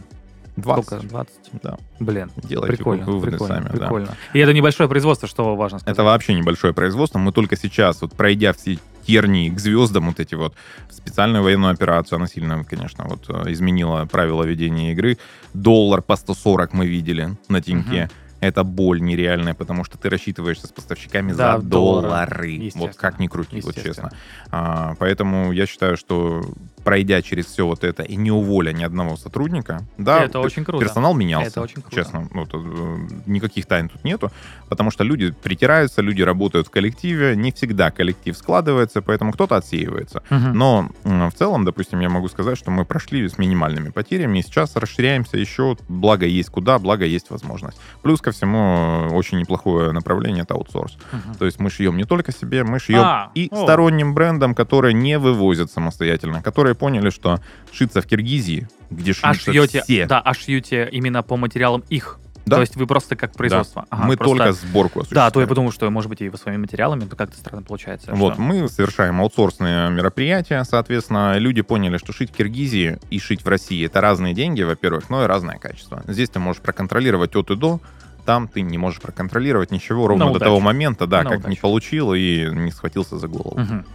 [0.57, 0.85] 20.
[0.87, 1.07] сколько?
[1.07, 1.35] 20?
[1.63, 1.79] Да.
[2.01, 3.65] Блин, Делайте прикольно, выводы прикольно, сами.
[3.69, 3.71] да.
[3.79, 4.17] прикольно.
[4.35, 5.95] И это небольшое производство, что важно сказать.
[5.95, 7.19] Это вообще небольшое производство.
[7.19, 10.55] Мы только сейчас, вот пройдя все тернии к звездам, вот эти вот,
[10.91, 15.19] специальную военную операцию, она сильно, конечно, вот э, изменила правила ведения игры.
[15.55, 18.09] Доллар по 140 мы видели на Тиньке.
[18.45, 22.71] Это боль нереальная, потому что ты рассчитываешься с поставщиками Да, за доллары.
[22.75, 24.11] Вот как ни крути, вот честно.
[24.51, 26.45] А, поэтому я считаю, что
[26.85, 30.85] пройдя через все вот это и не уволя ни одного сотрудника, да, это очень круто.
[30.85, 31.49] персонал менялся.
[31.49, 31.97] Это очень круто.
[31.97, 34.31] Честно, ну, тут, э, никаких тайн тут нету,
[34.69, 40.23] потому что люди притираются, люди работают в коллективе, не всегда коллектив складывается, поэтому кто-то отсеивается.
[40.31, 40.53] Мгм.
[40.53, 44.77] Но в целом, допустим, я могу сказать, что мы прошли с минимальными потерями, и сейчас
[44.77, 47.79] расширяемся еще, благо есть куда, благо есть возможность.
[48.03, 50.99] Плюс ко всему, э, очень неплохое направление— это аутсорс.
[51.13, 51.35] Мгм.
[51.37, 53.63] То есть мы шьем не только себе, мы шьем А, и о.
[53.63, 57.41] сторонним брендам, которые не вывозят самостоятельно, которые поняли, что
[57.73, 62.19] шиться в Киргизии, где А шьются шьете, все, да, а шьете именно по материалам их.
[62.47, 62.57] Да.
[62.57, 63.87] То есть вы просто как производство.
[63.89, 67.07] Ага, мы просто- только сборку Да, то я подумал, что, может быть, и своими материалами,
[67.07, 68.13] то как-то странно получается.
[68.15, 73.43] Вот, что- мы совершаем аутсорсные мероприятия, соответственно, люди поняли, что шить в Киргизии и шить
[73.43, 76.03] в России— это разные деньги, во-первых, но и разное качество.
[76.07, 77.81] Здесь ты можешь проконтролировать от и до,
[78.27, 80.45] там ты не можешь проконтролировать ничего ровно На до удачу.
[80.51, 81.49] того момента, да, На как удачу.
[81.51, 83.59] не получил и не схватился за голову.
[83.59, 83.87] Мгм.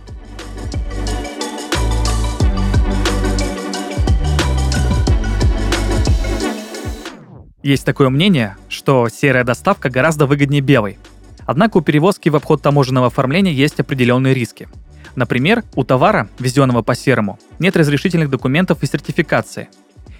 [7.69, 10.97] Есть такое мнение, что серая доставка гораздо выгоднее белой.
[11.45, 14.67] Однако у перевозки в обход таможенного оформления есть определенные риски.
[15.15, 19.69] Например, у товара, везенного по серому, нет разрешительных документов и сертификации.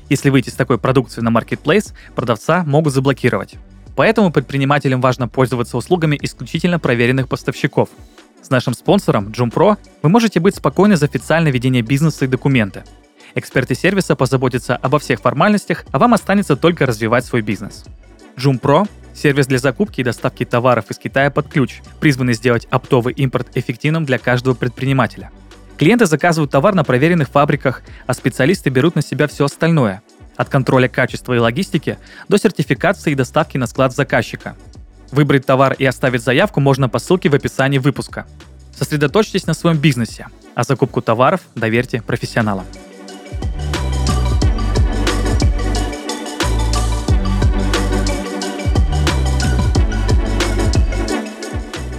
[0.10, 3.56] Если выйти с такой продукцией на маркетплейс, продавца могут заблокировать.
[3.96, 7.90] Поэтому предпринимателям важно пользоваться услугами исключительно проверенных поставщиков.
[8.44, 12.84] С нашим спонсором JoomPro вы можете быть спокойны за официальное ведение бизнеса и документы.
[13.36, 17.86] Эксперты сервиса позаботятся обо всех формальностях, а вам останется только развивать свой бизнес.
[18.38, 23.50] JoomPro– сервис для закупки и доставки товаров из Китая под ключ, призванный сделать оптовый импорт
[23.56, 25.32] эффективным для каждого предпринимателя.
[25.78, 30.02] Клиенты заказывают товар на проверенных фабриках, а специалисты берут на себя все остальное–
[30.40, 31.98] от контроля качества и логистики
[32.30, 34.56] до сертификации и доставки на склад заказчика.
[35.12, 38.26] Выбрать товар и оставить заявку можно по ссылке в описании выпуска.
[38.74, 42.66] Сосредоточьтесь на своем бизнесе, а закупку товаров доверьте профессионалам.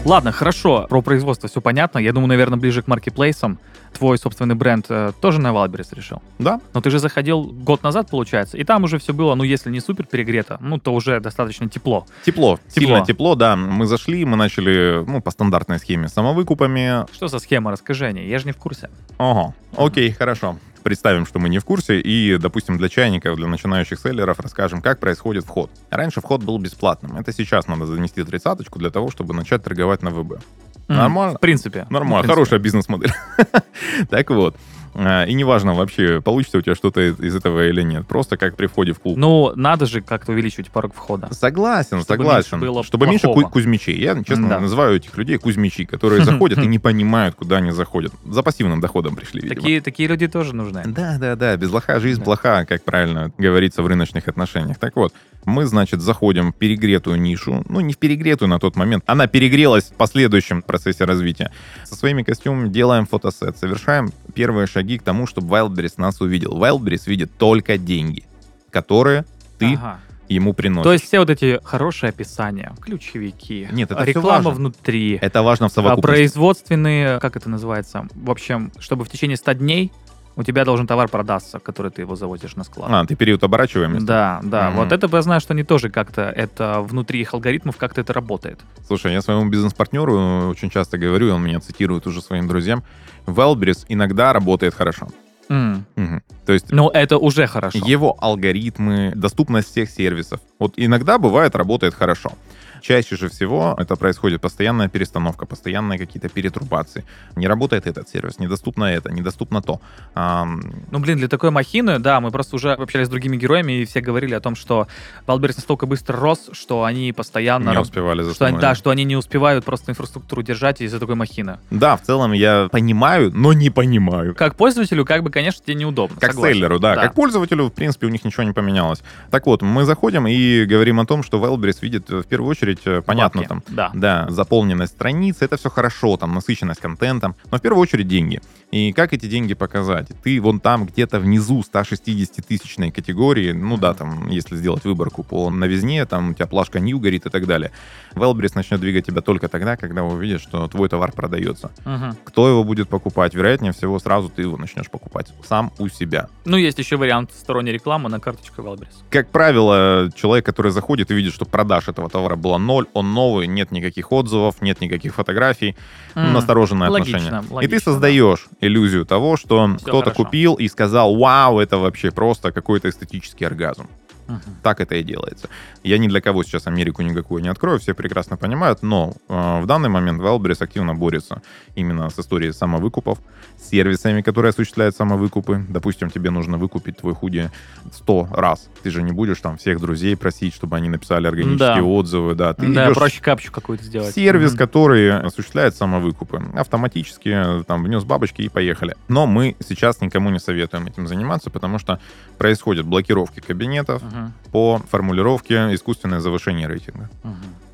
[0.04, 1.98] Ладно, хорошо, про производство все понятно.
[1.98, 3.58] Я думаю, наверное, ближе к маркетплейсам.
[3.92, 6.22] Твой собственный бренд э, тоже на Wildberries решил.
[6.38, 9.68] Да, Но ты же заходил год назад, получается, и там уже все было, ну, если
[9.68, 12.06] не супер перегрето, ну, то уже достаточно тепло.
[12.24, 12.80] тепло, Тепло.
[12.86, 13.56] сильно тепло, да.
[13.56, 17.04] Мы зашли, мы начали, ну, по стандартной схеме с самовыкупами.
[17.12, 18.90] Что за схема, расскажи о ней, я же не в курсе.
[19.18, 20.56] Ага, окей, хорошо.
[20.82, 24.98] Представим, что мы не в курсе, и, допустим, для чайников, для начинающих селлеров расскажем, как
[24.98, 25.70] происходит вход.
[25.90, 27.16] Раньше вход был бесплатным.
[27.16, 30.40] Это сейчас надо занести тридцаточку для того, чтобы начать торговать на ВБ.
[30.88, 31.36] Нормально?
[31.36, 31.86] В принципе.
[31.90, 32.32] Нормально, В принципе.
[32.34, 33.12] хорошая бизнес-модель.
[34.10, 34.56] Так вот.
[34.94, 38.06] А, И неважно вообще, получится у тебя что-то из этого или нет.
[38.06, 39.16] Просто как при входе в клуб.
[39.16, 41.32] Ну, надо же как-то увеличивать порог входа.
[41.32, 42.58] Согласен, Чтобы согласен.
[42.58, 43.44] меньше было Чтобы меньше плохого.
[43.44, 43.96] ку- кузьмичей.
[44.00, 44.60] Я, честно, Да.
[44.60, 48.12] называю этих людей кузьмичи, которые заходят и не понимают, куда они заходят.
[48.26, 49.60] За пассивным доходом пришли, видимо.
[49.60, 50.82] Такие, такие люди тоже нужны.
[50.86, 52.24] Да, да, да, без лоха жизнь Да.
[52.24, 54.78] плоха, как правильно говорится в рыночных отношениях.
[54.78, 55.12] Так вот,
[55.44, 59.84] мы, значит, заходим в перегретую нишу, ну, не в перегретую на тот момент, она перегрелась
[59.84, 61.50] в последующем процессе развития.
[61.84, 66.56] Со своими костюмами делаем фотосет, совершаем первые шаги к тому, чтобы Wildberries нас увидел.
[66.58, 68.24] Wildberries видит только деньги,
[68.70, 69.24] которые
[69.58, 70.00] ты Ага.
[70.28, 70.84] ему приносишь.
[70.84, 74.50] То есть все вот эти хорошие описания, ключевики, Нет, это реклама важно.
[74.50, 76.06] внутри, это важно в а совокупности.
[76.06, 78.06] производственные, как это называется?
[78.14, 79.92] В общем, чтобы в течение 100 дней
[80.36, 82.90] у тебя должен товар продаться, который ты его завозишь на склад.
[82.90, 84.06] А, ты период оборачиваемости?
[84.06, 84.68] Да, да.
[84.70, 84.76] Мгм.
[84.78, 88.60] Вот это я знаю, что они тоже как-то это внутри их алгоритмов как-то это работает.
[88.86, 92.84] Слушай, я своему бизнес-партнеру очень часто говорю, он меня цитирует уже своим друзьям,
[93.26, 95.08] Wildberries иногда работает хорошо.
[95.48, 95.84] М.
[95.96, 96.22] Мгм.
[96.46, 97.78] То есть Но это уже хорошо.
[97.84, 100.40] его алгоритмы, доступность всех сервисов.
[100.58, 102.32] Вот иногда бывает работает хорошо.
[102.80, 107.04] Чаще же всего это происходит постоянная перестановка, постоянные какие-то перетрубации.
[107.36, 109.80] Не работает этот сервис, недоступно это, недоступно то.
[110.14, 113.84] Ам, Ну, блин, для такой махины, да, мы просто уже общались с другими героями, и
[113.84, 114.86] все говорили о том, что
[115.26, 117.70] Wildberries настолько быстро рос, что они постоянно...
[117.70, 121.14] не успевали за что они, да, что они не успевают просто инфраструктуру держать из-за такой
[121.14, 121.58] махины.
[121.70, 124.34] Да, в целом я понимаю, но не понимаю.
[124.34, 126.18] Как пользователю, как бы, конечно, тебе неудобно.
[126.20, 126.54] Как согласен.
[126.54, 126.94] селлеру, да.
[126.94, 127.02] Да.
[127.02, 129.02] Как пользователю, в принципе, у них ничего не поменялось.
[129.30, 132.69] Так вот, мы заходим и говорим о том, что Wildberries видит э, в первую очередь
[132.70, 133.48] очередь, э, понятно Бабки.
[133.48, 133.90] там, Да.
[133.94, 138.40] да, заполненность страницы, это все хорошо, там, насыщенность контентом, но в первую очередь деньги.
[138.70, 140.08] И как эти деньги показать?
[140.22, 146.04] Ты вон там где-то внизу 160-тысячной категории, ну да, там, если сделать выборку по новизне,
[146.06, 147.72] там у тебя плашка New горит и так далее.
[148.14, 151.70] Wildberries начнет двигать тебя только тогда, когда увидит, что твой товар продается.
[151.84, 152.16] Мгм.
[152.24, 153.34] Кто его будет покупать?
[153.34, 156.28] Вероятнее всего, сразу ты его начнешь покупать сам у себя.
[156.44, 158.94] Ну, есть еще вариант сторонней рекламы на карточку Wildberries.
[159.10, 163.46] Как правило, человек, который заходит и видит, что продаж этого товара было ноль, он новый,
[163.46, 165.76] нет никаких отзывов, нет никаких фотографий,
[166.14, 167.50] М, настороженное логично, отношение.
[167.50, 172.52] и логично, ты создаешь иллюзию того, что кто-то купил и сказал, вау, это вообще просто
[172.52, 173.88] какой-то эстетический оргазм.
[174.30, 174.40] Мгм.
[174.62, 175.48] Так это и делается.
[175.82, 179.66] Я ни для кого сейчас Америку никакую не открою, все прекрасно понимают, но э, в
[179.66, 181.42] данный момент Wildberries активно борется
[181.74, 183.18] именно с историей самовыкупов,
[183.58, 185.64] с сервисами, которые осуществляют самовыкупы.
[185.68, 187.50] Допустим, тебе нужно выкупить твой худи
[187.92, 188.68] 100 раз.
[188.82, 191.82] Ты же не будешь там всех друзей просить, чтобы они написали органические Да.
[191.82, 192.34] отзывы.
[192.34, 194.14] Да, ты Да, идешь проще капчу какую-то сделать.
[194.14, 194.58] сервис, Мгм.
[194.58, 196.42] который осуществляет самовыкупы.
[196.54, 197.28] Автоматически
[197.60, 198.94] э, там внес бабочки и поехали.
[199.08, 201.98] Но мы сейчас никому не советуем этим заниматься, потому что
[202.38, 204.02] происходят блокировки кабинетов
[204.52, 207.08] По формулировке искусственное завышение рейтинга.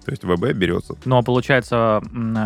[0.05, 0.95] То есть ВБ берется.
[1.05, 2.01] Ну, а получается,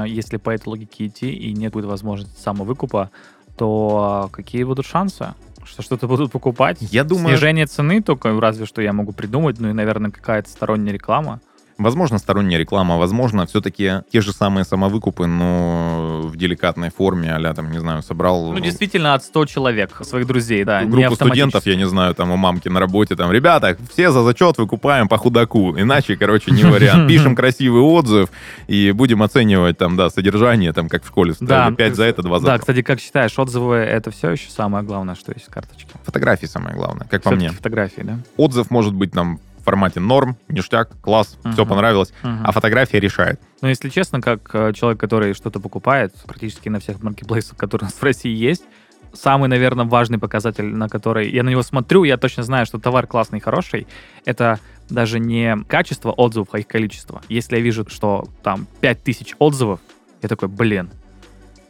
[0.06, 3.10] если по этой логике идти и нет будет возможности самовыкупа,
[3.58, 5.34] то какие будут шансы?
[5.64, 6.78] Что что-то будут покупать?
[6.80, 10.94] Я думаю, Снижение цены только разве что я могу придумать, ну и, наверное, какая-то сторонняя
[10.94, 11.40] реклама.
[11.80, 17.70] Возможно, сторонняя реклама, возможно, все-таки те же самые самовыкупы, но в деликатной форме, а там,
[17.70, 20.84] не знаю, собрал Ну, действительно, от 100 человек, своих друзей, да.
[20.84, 24.58] группу студентов, я не знаю, там у мамки на работе, там, ребята, все за зачет
[24.58, 27.08] выкупаем по худаку, иначе, короче, не вариант.
[27.08, 28.28] Пишем красивый отзыв
[28.68, 32.38] и будем оценивать там, да, содержание, там, как в школе ставили, 5 за это, 2
[32.38, 35.88] за Да, кстати, как считаешь, отзывы— это все еще самое главное, что есть в карточке?
[36.04, 37.50] Фотографии самое главное, как по мне.
[37.50, 38.18] фотографии, да?
[38.36, 39.40] Отзыв может быть там
[39.70, 41.68] формате норм, ништяк, класс, все Мгм.
[41.68, 42.42] понравилось, Мгм.
[42.44, 43.40] а фотография решает.
[43.62, 47.88] Но если честно, как э, человек, который что-то покупает, практически на всех маркетплейсах, которые у
[47.88, 48.64] нас в России есть,
[49.12, 53.06] самый, наверное, важный показатель, на который я на него смотрю, я точно знаю, что товар
[53.06, 53.86] классный хороший,
[54.24, 57.22] это даже не качество отзывов, а их количество.
[57.28, 59.78] Если я вижу, что там 5000 отзывов,
[60.22, 60.90] я такой, блин.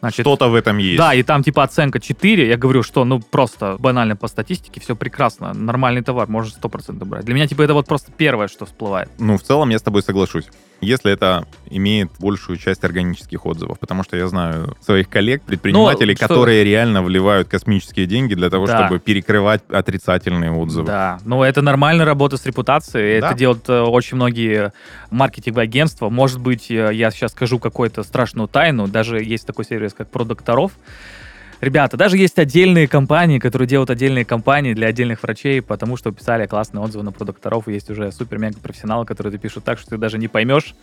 [0.01, 0.99] Значит, Что-то в этом есть.
[0.99, 4.97] да, и там типа оценка 4, я говорю, что ну просто банально по статистике все
[4.97, 7.25] прекрасно, нормальный товар, можно 100% брать.
[7.25, 9.11] Для меня типа это вот просто первое, что всплывает.
[9.19, 10.47] Ну, в целом я с тобой соглашусь.
[10.81, 16.27] Если это имеет большую часть органических отзывов, потому что я знаю своих коллег, предпринимателей, Ну,
[16.29, 18.79] которые реально вливают космические деньги для того, Да.
[18.87, 20.87] чтобы перекрывать отрицательные отзывы.
[20.87, 23.29] Да, ну это нормальная работа с репутацией, Да.
[23.29, 24.73] это делают э, очень многие
[25.11, 26.09] маркетинговые агентства.
[26.09, 30.73] Может быть, э, я сейчас скажу какую-то страшную тайну, даже есть такой сервис, как Продокторов.
[31.61, 36.47] Ребята, даже есть отдельные компании, которые делают отдельные компании для отдельных врачей, потому что писали
[36.47, 40.17] классные отзывы на продокторов, и есть уже супер-мега-профессионалы, которые это пишут так, что ты даже
[40.17, 40.75] не поймешь,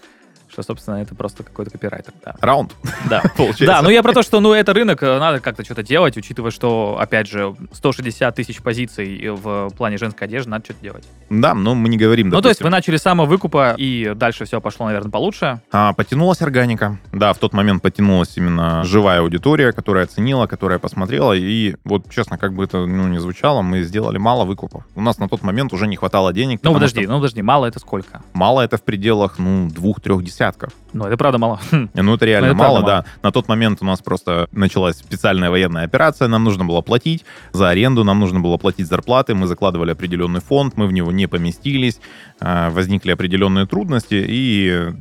[0.49, 2.13] что, собственно, это просто какой-то копирайтер.
[2.23, 2.36] Да.
[2.41, 2.73] Раунд,
[3.10, 3.21] Да.
[3.38, 3.65] получается.
[3.65, 6.51] Да, ну я про то, что ну это рынок, э, надо как-то что-то делать, учитывая,
[6.51, 11.07] что, опять же, 160 тысяч позиций в плане женской одежды, надо что-то делать.
[11.29, 12.65] Да, но мы не говорим, Ну, то есть допустим.
[12.65, 15.62] вы начали с самого выкупа, и дальше все пошло, наверное, получше.
[15.71, 16.97] А, потянулась органика.
[17.12, 21.33] Да, в тот момент потянулась именно живая аудитория, которая оценила, которая посмотрела.
[21.33, 24.83] И вот, честно, как бы это ну, не звучало, мы сделали мало выкупов.
[24.95, 26.60] У нас на тот момент уже не хватало денег.
[26.63, 28.21] Ну, подожди, что ну, подожди, мало это сколько?
[28.33, 30.73] Мало это в пределах, ну, двух-трех десятков десятков.
[30.93, 31.60] Ну, это правда мало.
[31.71, 31.89] Хм.
[31.93, 33.06] Ну, это реально Ну, это мало, да.
[33.23, 37.69] На тот момент у нас просто началась специальная военная операция, нам нужно было платить за
[37.69, 42.00] аренду, нам нужно было платить зарплаты, мы закладывали определенный фонд, мы в него не поместились,
[42.39, 44.91] а, возникли определенные трудности, и,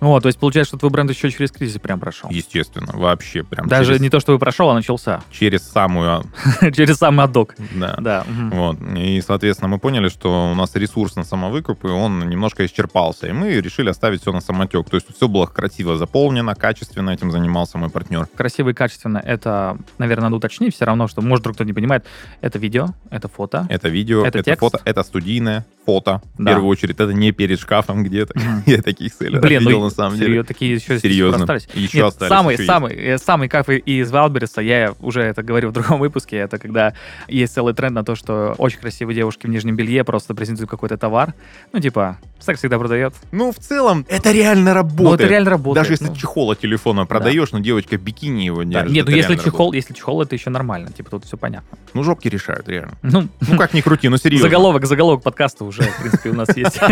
[0.00, 2.30] О, то есть получается, что твой бренд еще через кризис прям прошел.
[2.30, 5.22] естественно, вообще прям Даже через, не то, что вы прошел, а начался.
[5.30, 6.24] через самую...
[6.74, 7.54] через самый отдок.
[7.74, 7.96] Да.
[7.98, 8.24] Да.
[8.26, 8.78] Вот.
[8.96, 13.28] И, соответственно, мы поняли, что у нас ресурс на самовыкуп, и он немножко исчерпался.
[13.28, 14.88] И мы решили оставить все на самотек.
[14.88, 18.26] То есть все было красиво заполнено, качественно этим занимался мой партнер.
[18.36, 19.18] Красиво и качественно.
[19.18, 22.04] Это, наверное, надо уточнить все равно, что, может, вдруг кто-то не понимает.
[22.40, 23.66] Это видео, это фото.
[23.70, 24.60] Это видео, Это это, текст?
[24.60, 26.20] фото, это студийное фото.
[26.36, 26.50] В Да.
[26.52, 28.34] первую очередь, это не перед шкафом где-то.
[28.66, 30.42] Я таких селлеров Блин, видел ну, на самом деле.
[30.42, 31.40] такие еще Серьезно.
[31.40, 31.68] остались.
[31.74, 32.28] Еще Нет, остались.
[32.28, 36.36] самый, еще самый, э, самый кайф из Вайлдберриса, я уже это говорил в другом выпуске,
[36.36, 36.92] это когда
[37.26, 40.98] есть целый тренд на то, что очень красивые девушки в нижнем белье просто презентуют какой-то
[40.98, 41.32] товар.
[41.72, 43.14] Ну, типа, секс всегда продает.
[43.32, 45.17] Ну, в целом, это реально работает.
[45.18, 45.74] Ну, это реально работает.
[45.84, 46.16] Даже если ну.
[46.16, 48.90] чехол от телефона продаешь, но девочка бикини его Да, держит.
[48.92, 49.74] Нет, ну если чехол, работает.
[49.84, 50.90] если чехол, это еще нормально.
[50.92, 51.78] Типа, тут все понятно.
[51.94, 52.94] Ну, жопки решают, реально.
[53.02, 54.46] Ну, Ну, как ни крути, ну, серьезно.
[54.48, 56.78] заголовок, заголовок подкаста уже, в принципе, у нас есть.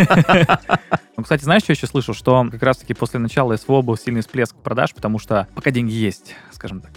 [1.19, 2.13] Ну, кстати, знаешь, что я еще слышал?
[2.13, 6.35] Что как раз-таки после начала СВО был сильный всплеск продаж, потому что пока деньги есть,
[6.53, 6.91] скажем так.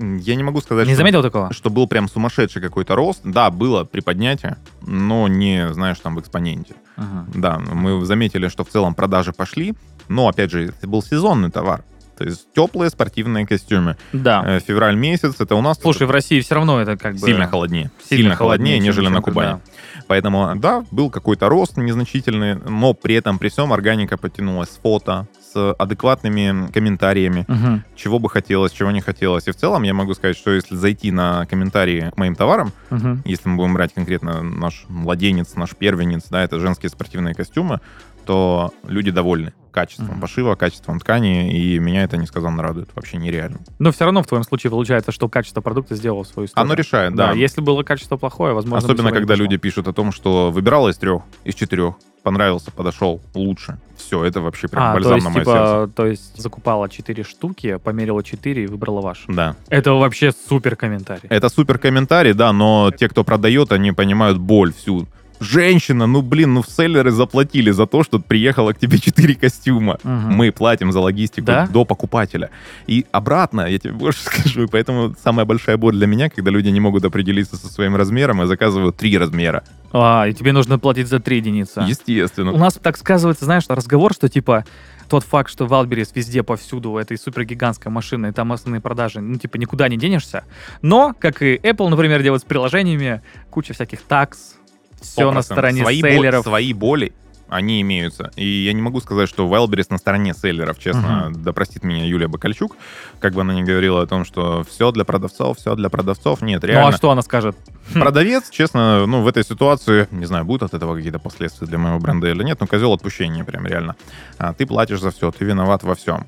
[0.00, 1.52] Я не могу сказать, Не что, заметил такого?
[1.52, 3.20] что был прям сумасшедший какой-то рост.
[3.22, 6.74] Да, было приподнятие, но не, знаешь, там в экспоненте.
[6.96, 7.26] Ага.
[7.32, 9.74] Да, мы заметили, что в целом продажи пошли,
[10.08, 11.82] но, опять же, это был сезонный товар.
[12.16, 13.96] То есть теплые спортивные костюмы.
[14.12, 14.44] Да.
[14.46, 17.18] Э, Февраль месяц, это у нас Слушай, в России все равно это как бы...
[17.18, 17.90] сильно холоднее.
[18.08, 19.58] сильно Сильно, холоднее, чем- нежели на Кубани.
[20.06, 25.26] Поэтому, да, был какой-то рост незначительный, но при этом, при всем, органика потянулась с фото,
[25.52, 27.54] с адекватными комментариями, да.
[27.54, 27.84] Мгм.
[27.96, 29.48] чего бы хотелось, чего не хотелось.
[29.48, 33.22] И в целом я могу сказать, что если зайти на комментарии к моим товарам, Мгм.
[33.24, 37.80] если мы будем брать конкретно наш младенец, наш первенец, да, это женские спортивные костюмы,
[38.24, 40.20] то люди довольны качеством Мгм.
[40.20, 42.88] пошива, качеством ткани, и меня это несказанно радует.
[42.94, 43.58] Вообще нереально.
[43.80, 46.70] Но все равно в твоем случае получается, что качество продукта сделало свою сторону.
[46.72, 47.32] Оно решает, Да, да.
[47.32, 48.78] если было качество плохое, возможно...
[48.86, 53.78] Особенно, когда люди пишут о том, что выбирала из трех, из четырех, понравился, подошел, лучше.
[53.96, 55.92] Все, это вообще прям А, то бальзам есть, на мое типа, сердце.
[55.96, 59.24] то есть закупала 4 штуки, померила 4 и выбрала ваш.
[59.26, 59.56] Да.
[59.68, 61.24] Это вообще супер комментарий.
[61.28, 65.08] Это супер комментарий, да, но те, кто продает, они понимают боль всю.
[65.44, 69.98] Женщина, ну блин, ну в селлеры заплатили за то, что приехало к тебе 4 костюма.
[70.02, 70.32] Мгм.
[70.34, 71.66] Мы платим за логистику Да?
[71.66, 72.50] до покупателя.
[72.86, 76.80] И обратно, я тебе больше скажу, поэтому самая большая боль для меня, когда люди не
[76.80, 79.62] могут определиться со своим размером и заказывают три размера.
[79.92, 81.80] А, и тебе нужно платить за 3 единицы.
[81.80, 82.52] У Естественно.
[82.52, 84.64] нас так сказывается, знаешь, разговор, что типа
[85.08, 89.36] тот факт, что Wildberries везде, повсюду, у этой супергигантской машины, и там основные продажи, ну,
[89.38, 90.44] типа, никуда не денешься.
[90.80, 94.56] Но, как и Apple, например, делает с приложениями, куча всяких такс,
[95.04, 95.42] все на 100%.
[95.42, 96.42] стороне свои бо- селлеров.
[96.44, 97.12] свои боли,
[97.48, 98.32] они имеются.
[98.36, 101.30] И я не могу сказать, что Wildberries на стороне селлеров, честно.
[101.36, 102.76] Да простит меня Юлия Бакальчук,
[103.20, 106.42] как бы она ни говорила о том, что все для продавцов, все для продавцов.
[106.42, 106.88] Нет, Ну, реально.
[106.88, 107.54] а что она скажет?
[107.92, 111.98] Продавец, честно, ну, в этой ситуации, не знаю, будут от этого какие-то последствия для моего
[112.00, 113.94] бренда или нет, но козел отпущения прям реально.
[114.38, 116.26] А, ты платишь за все, ты виноват во всем.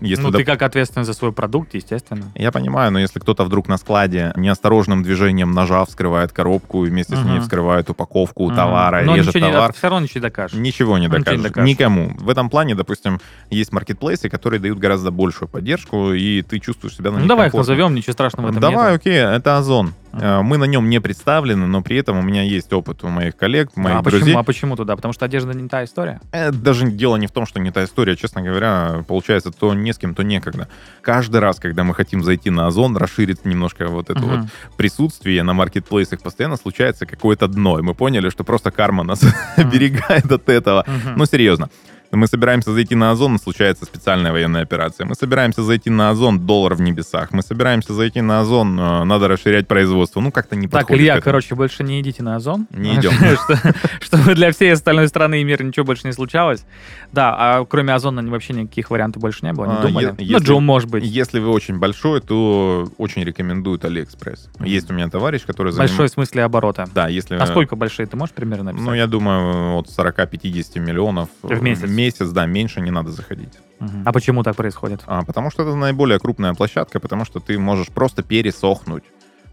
[0.00, 2.26] Если ну, доп- ты как ответственный за свой продукт, естественно.
[2.34, 7.16] Я понимаю, но если кто-то вдруг на складе неосторожным движением ножа вскрывает коробку и вместе
[7.16, 8.54] с ней вскрывает упаковку Мгм.
[8.56, 10.58] товара, Но режет ничего товар, Не, все равно ничего не докажешь.
[10.58, 11.42] Ничего не Ничего не докажешь.
[11.42, 11.68] докажешь.
[11.68, 12.12] Никому.
[12.18, 17.10] В этом плане, допустим, есть маркетплейсы, которые дают гораздо большую поддержку, и ты чувствуешь себя
[17.10, 19.00] на Ну, них давай их назовем, ничего страшного в этом Давай, нету.
[19.02, 19.92] окей, это Озон.
[20.20, 23.36] Э, Мы на нем не представлены, но при этом у меня есть опыт у моих
[23.36, 24.20] коллег, моих а, друзей.
[24.22, 24.96] почему, а почему туда?
[24.96, 26.20] Потому что одежда не та история?
[26.32, 29.92] Э, Даже дело не в том, что не та история, честно говоря, получается то не
[29.92, 30.68] с кем, то некогда.
[31.02, 34.40] Каждый раз, когда мы хотим зайти на Озон, расширить немножко вот это Мгм.
[34.42, 39.20] вот присутствие на маркетплейсах, постоянно случается какое-то дно, и мы поняли, что просто карма нас
[39.56, 40.84] оберегает от этого.
[40.86, 41.14] Мгм.
[41.16, 41.68] Ну, серьезно.
[42.16, 45.06] Мы собираемся зайти на Озон, случается специальная военная операция.
[45.06, 47.32] Мы собираемся зайти на Озон, доллар в небесах.
[47.32, 50.20] Мы собираемся зайти на Озон, э, надо расширять производство.
[50.20, 51.24] Ну, как-то не Так, подходит Илья, к этому.
[51.32, 52.66] короче, больше не идите на Озон.
[52.70, 53.12] Не идем.
[53.44, 56.64] Что- Чтобы для всей остальной страны и мира ничего больше не случалось.
[57.12, 60.14] Да, а кроме Озона вообще никаких вариантов больше не было, не А, думали?
[60.18, 61.04] Ну, Джо, может быть.
[61.04, 64.48] Если вы очень большой, то очень рекомендуют Алиэкспресс.
[64.60, 66.86] Есть у меня товарищ, который Большой в смысле оборота.
[66.94, 67.36] Да, если...
[67.36, 68.86] А сколько большие, ты можешь примерно написать?
[68.86, 71.88] Ну, я думаю, от 40-50 миллионов В месяц?
[72.04, 73.58] Месяц, да, меньше не надо заходить.
[74.04, 75.00] А почему так происходит?
[75.06, 79.04] А, потому что это наиболее крупная площадка, потому что ты можешь просто пересохнуть.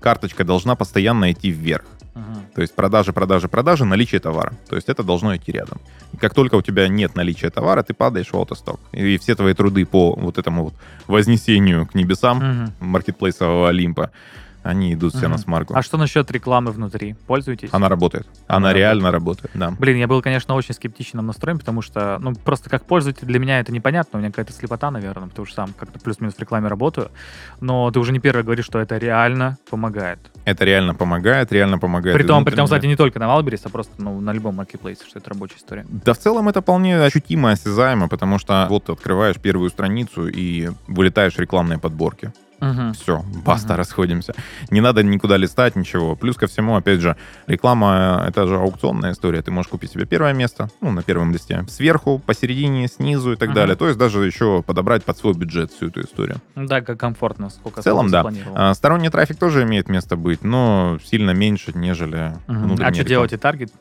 [0.01, 1.85] Карточка должна постоянно идти вверх.
[2.15, 2.35] Мгм.
[2.55, 4.53] То есть продажи, продажи, продажи, наличие товара.
[4.69, 5.79] То есть это должно идти рядом.
[6.13, 8.79] И как только у тебя нет наличия товара, ты падаешь в аутосток.
[8.91, 10.73] И все твои труды по вот этому вот
[11.07, 12.73] вознесению к небесам Мгм.
[12.79, 14.09] маркетплейсового Олимпа,
[14.63, 15.31] они идут все Мгм.
[15.31, 15.73] на смарку.
[15.75, 17.15] А что насчет рекламы внутри?
[17.27, 17.69] Пользуетесь?
[17.71, 18.27] Она работает.
[18.47, 18.77] Она Она, работает.
[18.77, 19.71] реально работает, да.
[19.71, 23.59] Блин, я был, конечно, очень скептичным настроен, потому что, ну, просто как пользователь для меня
[23.59, 27.09] это непонятно, у меня какая-то слепота, наверное, потому что сам как-то плюс-минус в рекламе работаю,
[27.59, 30.19] но ты уже не первый говоришь, что это реально помогает.
[30.45, 32.15] Это реально помогает, реально помогает.
[32.17, 35.03] При том, при том, кстати, не только на Wildberries, а просто ну, на любом маркетплейсе,
[35.07, 35.85] что это рабочая история.
[35.89, 40.69] Да в целом это вполне ощутимо, осязаемо, потому что вот ты открываешь первую страницу и
[40.87, 42.31] вылетаешь в рекламные подборки.
[42.61, 42.93] Мгм.
[42.93, 43.77] Все, баста, Мгм.
[43.77, 44.33] расходимся.
[44.69, 46.15] Не надо никуда листать, ничего.
[46.15, 49.41] Плюс ко всему, опять же, реклама— это же аукционная история.
[49.41, 53.49] Ты можешь купить себе первое место, ну, на первом листе, сверху, посередине, снизу и так
[53.49, 53.55] Мгм.
[53.55, 53.75] далее.
[53.75, 56.37] То есть даже еще подобрать под свой бюджет всю эту историю.
[56.55, 58.23] Да, как комфортно, сколько В целом, да.
[58.55, 63.07] А, Сторонний трафик тоже имеет место быть, но сильно меньше, нежели внутренняя А что реклама.
[63.07, 63.71] делаете, таргет?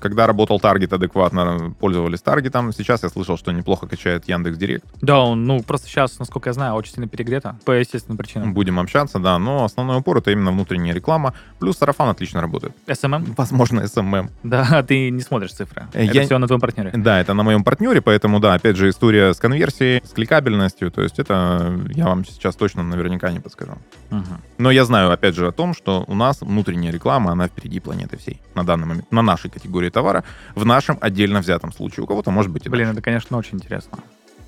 [0.00, 2.72] Когда работал Таргет адекватно, пользовались Таргетом.
[2.72, 4.84] Сейчас я слышал, что неплохо качает Яндекс Директ.
[5.00, 8.54] Да, он, ну, просто сейчас, насколько я знаю, очень сильно перегрето, по естественным причинам.
[8.54, 11.34] Будем общаться, да, но основной упор это именно внутренняя реклама.
[11.58, 12.74] Плюс сарафан отлично работает.
[12.86, 13.34] SMM?
[13.36, 14.30] Возможно, SMM.
[14.42, 15.86] Да, ты не смотришь цифры.
[15.92, 16.90] Э, Это я- все на твоем партнере.
[16.94, 21.02] Да, это на моем партнере, поэтому, да, опять же, история с конверсией, с кликабельностью, то
[21.02, 23.72] есть это я вам сейчас точно наверняка не подскажу.
[24.10, 24.40] Мгм.
[24.58, 28.16] Но я знаю, опять же, о том, что у нас внутренняя реклама, она впереди планеты
[28.16, 30.24] всей на данный момент, на нашей категории товара,
[30.54, 32.04] в нашем отдельно взятом случае.
[32.04, 32.98] У кого-то может быть и Блин, дальше.
[32.98, 33.98] это, конечно, очень интересно.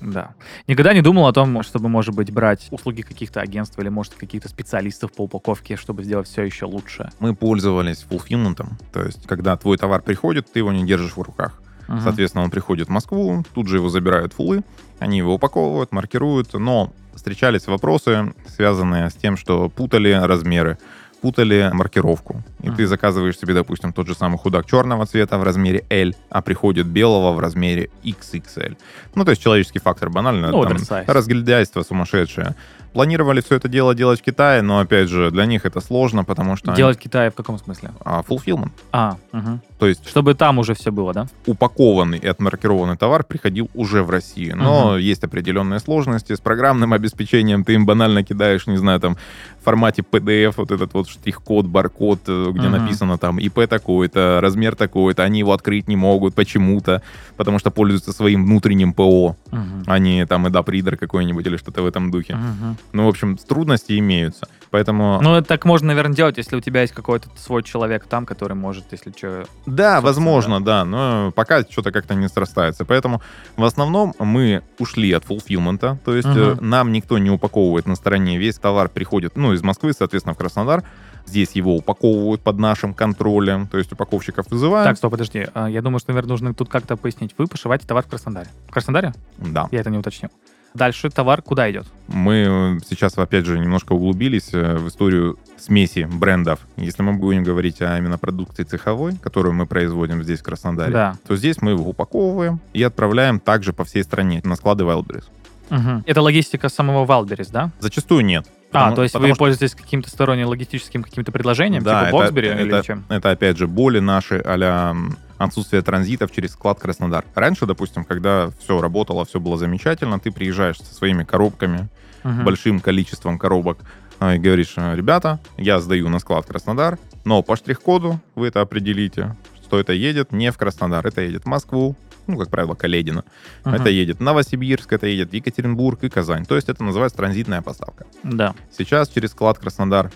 [0.01, 0.31] Да.
[0.67, 4.49] Никогда не думал о том, чтобы, может быть, брать услуги каких-то агентств или, может, каких-то
[4.49, 7.09] специалистов по упаковке, чтобы сделать все еще лучше.
[7.19, 11.61] Мы пользовались фулфилментом, то есть когда твой товар приходит, ты его не держишь в руках.
[11.87, 12.01] Мгм.
[12.01, 14.63] Соответственно, он приходит в Москву, тут же его забирают фулы,
[14.99, 20.77] они его упаковывают, маркируют, но встречались вопросы, связанные с тем, что путали размеры,
[21.23, 22.43] путали маркировку.
[22.63, 22.75] И Мгм.
[22.75, 26.85] ты заказываешь себе, допустим, тот же самый худак черного цвета в размере L, а приходит
[26.87, 28.75] белого в размере XXL.
[29.15, 30.51] Ну, то есть человеческий фактор банально.
[30.51, 32.55] Ну, там, разгильдяйство сумасшедшее.
[32.93, 36.55] Планировали все это дело делать в Китае, но, опять же, для них это сложно, потому
[36.55, 36.73] что...
[36.73, 37.89] Делать в Китае в каком смысле?
[38.05, 38.71] А, fulfillment.
[38.91, 39.61] А, мгм.
[39.79, 41.27] То есть чтобы там уже все было, да?
[41.45, 44.55] упакованный и отмаркированный товар приходил уже в Россию.
[44.57, 47.63] Но есть определенные сложности с программным обеспечением.
[47.63, 49.17] Ты им банально кидаешь, не знаю, там
[49.59, 52.71] в формате PDF вот этот вот штрих-код, баркод, э, где Мгм.
[52.83, 55.23] написано там ИП такой-то, размер такой-то.
[55.23, 57.01] Они его открыть не могут почему-то,
[57.37, 59.83] потому что пользуются своим внутренним ПО, Мгм.
[59.87, 62.35] а не там EDAP-ридер какой-нибудь или что-то в этом духе.
[62.35, 62.77] Мгм.
[62.91, 64.47] Ну, в общем, трудности имеются.
[64.73, 65.19] Поэтому...
[65.21, 68.55] Ну, это так можно, наверное, делать, если у тебя есть какой-то свой человек там, который
[68.55, 69.45] может, если что...
[69.67, 70.83] Да, возможно, да.
[70.83, 72.83] но пока что-то как-то не срастается.
[72.83, 73.21] Поэтому
[73.55, 78.39] в основном мы ушли от фулфилмента, то есть э, нам никто не упаковывает на стороне,
[78.39, 80.83] весь товар приходит, ну, из Москвы, соответственно, в Краснодар,
[81.27, 84.87] здесь его упаковывают под нашим контролем, то есть упаковщиков вызывают.
[84.87, 85.45] Так, стоп, подожди.
[85.53, 87.35] А, Я думаю, что, наверное, нужно тут как-то пояснить.
[87.37, 88.49] Вы пошиваете товар в Краснодаре.
[88.67, 89.13] В Краснодаре?
[89.37, 89.67] Да.
[89.71, 90.31] Я это не уточнил.
[90.73, 91.85] Дальше товар куда идет?
[92.07, 96.59] Мы э, сейчас, опять же, немножко углубились э, в историю смеси брендов.
[96.77, 101.15] Если мы будем говорить о именно продукции цеховой, которую мы производим здесь, в Краснодаре, Да.
[101.27, 105.25] то здесь мы его упаковываем и отправляем также по всей стране на склады Wildberries.
[105.69, 106.03] Мгм.
[106.05, 107.71] Это логистика самого Валберис, да?
[107.79, 108.45] Зачастую нет.
[108.71, 112.17] а, Потому- то есть вы что- пользуетесь каким-то сторонним логистическим каким-то предложением, Да, типа это-
[112.17, 113.05] Боксбери или это- чем?
[113.07, 114.95] Это, опять же, боли наши а
[115.37, 117.25] отсутствие транзитов через склад Краснодар.
[117.35, 121.89] Раньше, допустим, когда все работало, все было замечательно, ты приезжаешь со своими коробками,
[122.23, 122.45] Мгм.
[122.45, 123.79] большим количеством коробок,
[124.19, 128.61] а, и говоришь, «А, ребята, я сдаю на склад Краснодар, но по штрих-коду вы это
[128.61, 131.95] определите, что это едет не в Краснодар, это едет в Москву,
[132.27, 133.25] ну, как правило, Каледино.
[133.65, 133.75] Мгм.
[133.75, 136.45] Это едет в Новосибирск, это едет в Екатеринбург и Казань.
[136.45, 138.05] То есть это называется транзитная поставка.
[138.23, 138.53] Да.
[138.71, 140.09] Сейчас через склад Краснодар,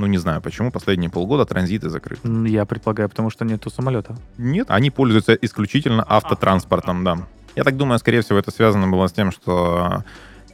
[0.00, 2.26] ну, не знаю почему, последние полгода транзиты закрыты.
[2.48, 4.16] Я предполагаю, потому что нету самолета.
[4.38, 7.18] Нет, они пользуются исключительно автотранспортом, да.
[7.54, 10.04] Я так думаю, скорее всего, это связано было с тем, что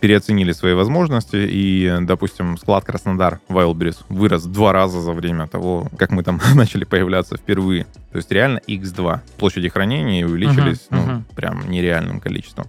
[0.01, 5.89] переоценили свои возможности, и, допустим, склад Краснодар Wildberries вырос в два раза за время того,
[5.97, 7.85] как мы там начали появляться впервые.
[8.13, 9.21] То есть реально x2.
[9.39, 11.25] Площади хранения увеличились, Мгм, ну, мгм.
[11.35, 12.67] прям нереальным количеством.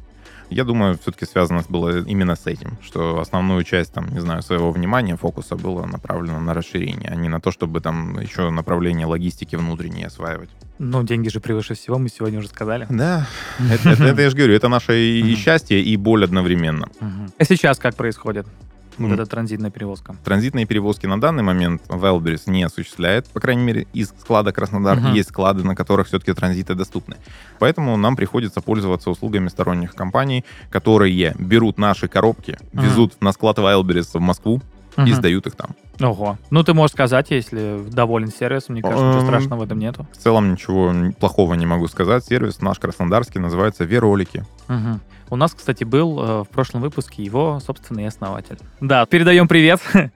[0.50, 4.72] Я думаю, все-таки связано было именно с этим, что основную часть, там, не знаю, своего
[4.72, 9.56] внимания, фокуса было направлено на расширение, а не на то, чтобы там еще направление логистики
[9.58, 10.50] внутренней осваивать.
[10.80, 12.88] Ну, деньги же превыше всего, мы сегодня уже сказали.
[12.90, 13.28] Да,
[13.72, 16.88] это, это- это я же говорю, это наше и, счастье, и боль одновременно.
[17.38, 18.48] А сейчас как происходит
[18.98, 20.16] Ну, вот эта транзитная перевозка?
[20.24, 24.98] Транзитные перевозки на данный момент Wildberries не осуществляет, по крайней мере, из склада Краснодар.
[25.00, 25.14] Мгм.
[25.14, 27.18] Есть склады, на которых все-таки транзиты доступны.
[27.60, 32.86] Поэтому нам приходится пользоваться услугами сторонних компаний, которые берут наши коробки, Мгм.
[32.86, 34.62] везут на склад Wildberries в Москву
[34.98, 35.14] и Мгм.
[35.16, 35.76] сдают их там.
[36.00, 36.38] Ого.
[36.50, 40.06] Ну, ты можешь сказать, если доволен сервисом, мне кажется, ничего Эм, страшного в этом нету.
[40.14, 42.26] В целом ничего плохого не могу сказать.
[42.26, 44.46] Сервис наш краснодарский называется Веролики.
[44.68, 45.02] Мгм.
[45.30, 48.58] У нас, кстати, был э, в прошлом выпуске его собственный основатель.
[48.80, 49.82] Да, передаем привет.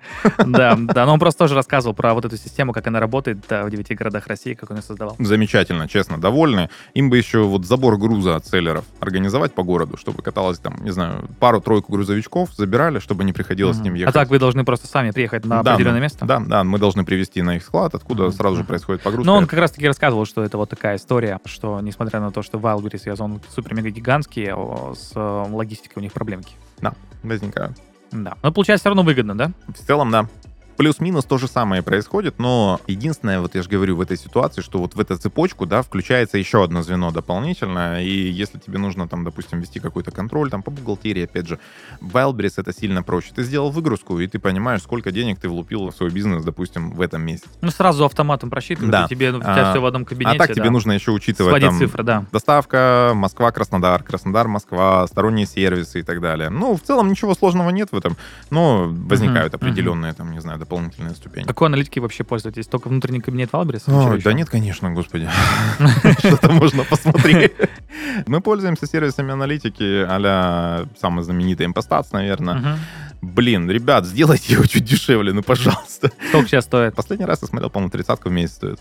[0.45, 3.69] Да, да, но он просто тоже рассказывал про вот эту систему, как она работает в
[3.69, 5.15] девяти городах России, как он ее создавал.
[5.19, 6.69] Замечательно, честно, довольны.
[6.93, 10.91] Им бы еще вот забор груза от селлеров организовать по городу, чтобы каталось там, не
[10.91, 13.99] знаю, пару-тройку грузовичков, забирали, чтобы не приходилось с ним Мгм.
[14.01, 14.15] ехать.
[14.15, 16.25] А так вы должны просто сами приехать на определенное да, место?
[16.25, 19.25] Да, да, мы должны привезти на их склад, откуда сразу же происходит погрузка.
[19.25, 22.57] Но он как раз-таки рассказывал, что это вот такая история, что несмотря на то, что
[22.57, 26.55] Wildberries и Озон супер-мега-гигантские, о, с э, логистикой у них проблемки.
[27.23, 27.77] возникают.
[28.11, 28.35] Да.
[28.43, 29.51] Но получается все равно выгодно, да?
[29.67, 30.27] В целом, да.
[30.77, 34.79] Плюс-минус то же самое происходит, но единственное, вот я же говорю, в этой ситуации, что
[34.79, 39.23] вот в эту цепочку, да, включается еще одно звено дополнительно, и если тебе нужно там,
[39.23, 41.59] допустим, вести какой-то контроль там по бухгалтерии, опять же,
[42.01, 43.31] Wildberries это сильно проще.
[43.35, 47.01] Ты сделал выгрузку, и ты понимаешь, сколько денег ты влупил в свой бизнес, допустим, в
[47.01, 47.47] этом месяце.
[47.61, 49.07] Ну, сразу автоматом просчитывают, Да.
[49.07, 50.35] тебе, ну, у тебя А, все в одном кабинете.
[50.37, 50.71] а так тебе да.
[50.71, 52.25] нужно еще учитывать Сводить там цифры, да.
[52.31, 56.49] доставка Москва-Краснодар, Краснодар-Москва, сторонние сервисы и так далее.
[56.49, 58.17] Ну, в целом ничего сложного нет в этом,
[58.49, 61.45] но возникают Мгм, определенные, там, не знаю, дополнительные ступени.
[61.45, 62.67] Какой аналитикой вообще пользуетесь?
[62.67, 63.49] Только внутренний кабинет
[63.91, 65.29] Ой, чего да нет, конечно, господи.
[66.19, 67.51] Что-то можно посмотреть.
[68.25, 72.79] Мы пользуемся сервисами аналитики а-ля самый знаменитый Impostats, наверное.
[73.21, 76.11] Блин, ребят, сделайте его чуть дешевле, ну, пожалуйста.
[76.29, 76.95] Сколько сейчас стоит?
[76.95, 78.79] Последний раз я смотрел, по-моему, тридцатку в месяц стоит.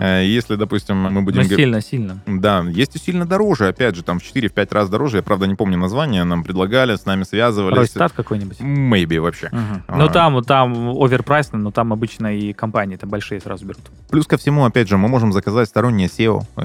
[0.00, 1.42] Э, Если, допустим, мы будем...
[1.42, 2.18] Га- сильно, сильно.
[2.26, 5.18] Да, есть и сильно дороже, опять же, там в 4-5 раз дороже.
[5.18, 7.76] Я, правда, не помню название, нам предлагали, с нами связывались.
[7.76, 8.60] Ройстат какой-нибудь.
[8.60, 9.48] Maybe вообще.
[9.52, 9.82] Мгм.
[9.86, 9.96] А.
[9.96, 13.82] Ну, там, там оверпрайсно, но там обычно и компании там большие сразу берут.
[14.10, 16.60] Плюс ко всему, опять же, мы можем заказать стороннее SEO у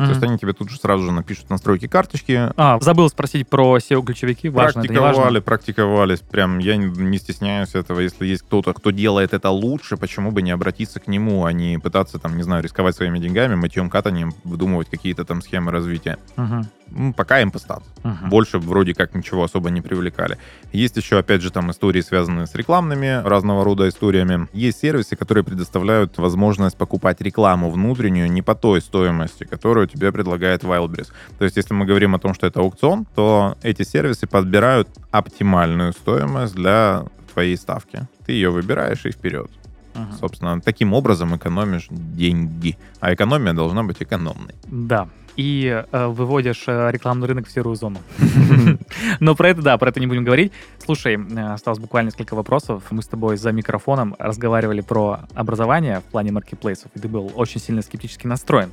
[0.00, 0.06] MPStats.
[0.06, 3.76] То есть они тебе тут же сразу же напишут настройки карточки, А, забыл спросить про
[3.78, 4.48] SEO-ключевики.
[4.48, 6.20] Важно, практиковали, практиковались.
[6.20, 8.00] Прям я не, не стесняюсь этого.
[8.00, 11.78] Если есть кто-то, кто делает это лучше, почему бы не обратиться к нему, а не
[11.78, 16.18] пытаться, там, не знаю, рисковать своими деньгами, мытьем, катанием, выдумывать какие-то там схемы развития.
[16.36, 16.66] Мгм.
[16.90, 17.82] Ну, пока импостат.
[18.02, 18.30] Мгм.
[18.30, 20.38] Больше вроде как ничего особо не привлекали.
[20.72, 24.48] Есть еще, опять же, там истории, связанные с рекламными, разного рода историями.
[24.52, 30.64] Есть сервисы, которые предоставляют возможность покупать рекламу внутреннюю не по той стоимости, которую тебе предлагает
[30.64, 31.08] Wildberries.
[31.38, 35.92] То есть, если мы говорим о том, что это аукцион, то эти сервисы подбирают оптимальную
[35.92, 38.06] стоимость для твоей ставки.
[38.26, 39.50] Ты ее выбираешь и вперед.
[39.94, 40.12] Мгм.
[40.18, 42.76] Собственно, таким образом экономишь деньги.
[43.00, 44.54] А экономия должна быть экономной.
[44.66, 45.08] Да.
[45.36, 47.98] И э, выводишь э, рекламный рынок в серую зону.
[49.20, 50.52] Но про это, да, про это не будем говорить.
[50.84, 52.82] Слушай, э, осталось буквально несколько вопросов.
[52.90, 57.60] Мы с тобой за микрофоном разговаривали про образование в плане маркетплейсов, и ты был очень
[57.60, 58.72] сильно скептически настроен.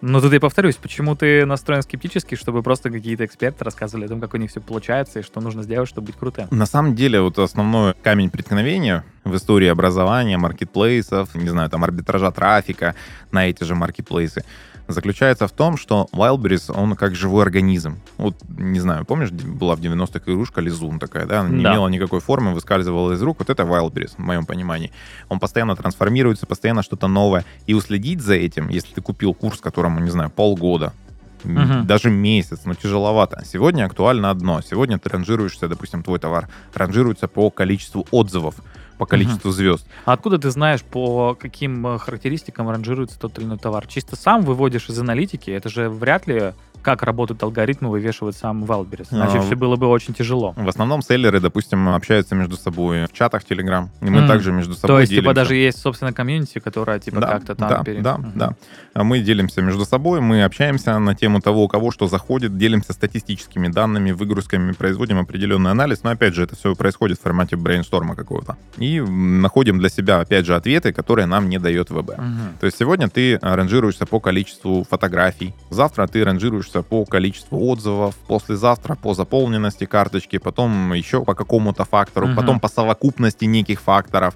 [0.00, 4.20] Но тут я повторюсь, почему ты настроен скептически, чтобы просто какие-то эксперты рассказывали о том,
[4.20, 6.46] как у них все получается и что нужно сделать, чтобы быть крутым?
[6.50, 12.30] На самом деле, вот основной камень преткновения в истории образования, маркетплейсов, не знаю, там арбитража
[12.30, 12.94] трафика
[13.32, 14.44] на эти же маркетплейсы,
[14.86, 18.00] заключается в том, что Wildberries, он как живой организм.
[18.16, 21.40] Вот, не знаю, помнишь, была в 90-х игрушка Лизун такая, да?
[21.40, 21.72] Она не Да.
[21.72, 23.40] имела никакой формы, выскальзывала из рук.
[23.40, 24.90] Вот это Wildberries, в моем понимании.
[25.28, 27.44] Он постоянно трансформируется, постоянно что-то новое.
[27.66, 30.92] И уследить за этим, если ты купил курс, которому, не знаю, полгода,
[31.44, 31.86] Мгм.
[31.86, 33.42] даже месяц, но тяжеловато.
[33.44, 34.60] Сегодня актуально одно.
[34.60, 38.56] Сегодня ты ранжируешься, допустим, твой товар ранжируется по количеству отзывов,
[38.98, 39.86] по количеству звезд.
[40.04, 43.86] А откуда ты знаешь, по каким э, характеристикам ранжируется тот или иной товар?
[43.86, 45.50] Чисто сам выводишь из аналитики?
[45.50, 46.52] Это же вряд ли
[46.82, 49.08] как работают алгоритмы, вывешивает сам Wildberries.
[49.10, 50.54] Иначе А, все было бы очень тяжело.
[50.56, 54.28] В основном селлеры, допустим, общаются между собой в чатах Telegram, и мы Мгм.
[54.28, 55.34] также между собой То есть, типа, делимся.
[55.34, 57.68] даже есть, собственно, комьюнити, которая, типа, да, как-то там...
[57.68, 58.32] да, пере- да, Мгм.
[58.36, 58.54] да.
[58.94, 63.68] Мы делимся между собой, мы общаемся на тему того, у кого что заходит, делимся статистическими
[63.68, 66.02] данными, выгрузками, производим определенный анализ.
[66.02, 68.56] Но опять же, это все происходит в формате брейншторма какого-то.
[68.76, 72.18] И находим для себя, опять же, ответы, которые нам не дает ВБ.
[72.18, 72.58] Мгм.
[72.60, 76.24] То есть сегодня ты ранжируешься по количеству фотографий, завтра ты
[76.68, 82.36] ранжируешься по количеству отзывов, послезавтра по заполненности карточки, потом еще по какому-то фактору, Мгм.
[82.36, 84.34] потом по совокупности неких факторов.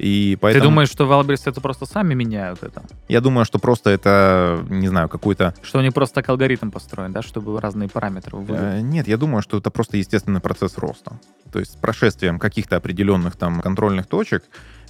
[0.00, 2.82] И поэтому Ты думаешь, что Wildberries это просто сами меняют это?
[3.08, 5.54] я думаю, что просто это, не знаю, какой-то...
[5.62, 9.42] Что у них просто так алгоритм построен, да, чтобы разные параметры э, нет, я думаю,
[9.42, 11.12] что это просто естественный процесс роста.
[11.52, 14.42] То есть с прошествием каких-то определенных там контрольных точек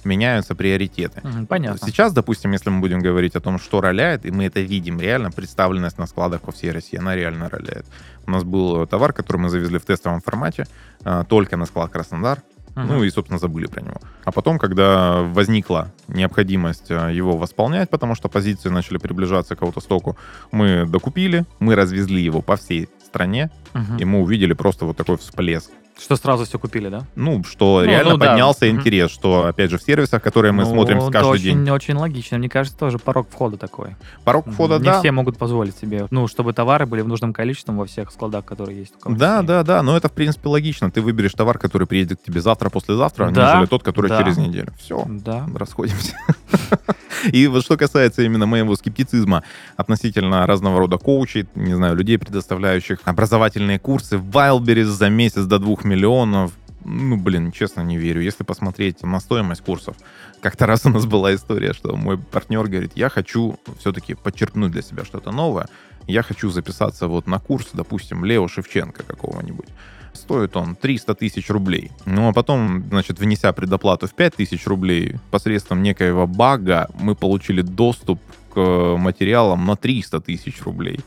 [0.05, 1.21] меняются приоритеты.
[1.49, 1.87] Понятно.
[1.87, 5.31] Сейчас, допустим, если мы будем говорить о том, что роляет, и мы это видим реально,
[5.31, 7.85] представленность на складах по всей России, она реально роляет.
[8.27, 10.65] У нас был товар, который мы завезли в тестовом формате,
[11.03, 12.41] э, только на склад Краснодар,
[12.75, 12.87] Мгм.
[12.87, 14.01] ну и, собственно, забыли про него.
[14.25, 20.17] А потом, когда возникла необходимость э, его восполнять, потому что позиции начали приближаться к аутостоку,
[20.51, 23.97] мы докупили, мы развезли его по всей стране, Мгм.
[23.97, 25.71] и мы увидели просто вот такой всплеск.
[25.97, 27.03] Что сразу все купили, да?
[27.15, 28.27] Ну, что Ну, реально ну да.
[28.31, 31.69] поднялся интерес, что, опять же, в сервисах, которые мы Ну, смотрим это каждый очень, день.
[31.69, 32.37] очень логично.
[32.37, 33.95] Мне кажется, тоже порог входа такой.
[34.25, 34.99] Порог входа, Не да.
[34.99, 38.77] все могут позволить себе, ну, чтобы товары были в нужном количестве во всех складах, которые
[38.79, 38.93] есть.
[39.05, 40.91] у Да, да, да, но это, в принципе, логично.
[40.91, 44.17] Ты выберешь товар, который приедет к тебе завтра, послезавтра, Да, нежели тот, который да.
[44.21, 44.73] через неделю.
[44.77, 45.47] Все, Да.
[45.55, 46.13] расходимся.
[47.31, 49.43] И вот что касается именно моего скептицизма
[49.77, 55.57] относительно разного рода коучей, не знаю, людей, предоставляющих образовательные курсы в Wildberries за месяц до
[55.57, 56.51] 2 миллионов,
[56.85, 58.21] ну, блин, честно, не верю.
[58.21, 59.95] Если посмотреть на стоимость курсов,
[60.39, 64.81] как-то раз у нас была история, что мой партнер говорит, я хочу все-таки подчеркнуть для
[64.81, 65.67] себя что-то новое,
[66.07, 69.67] я хочу записаться вот на курс, допустим, Лео Шевченко какого-нибудь.
[70.13, 71.91] Стоит он 300 тысяч рублей.
[72.05, 77.61] Ну, а потом, значит, внеся предоплату в 5 тысяч рублей, посредством некоего бага мы получили
[77.61, 78.21] доступ
[78.53, 78.59] к
[78.97, 80.99] материалам на 300 тысяч рублей.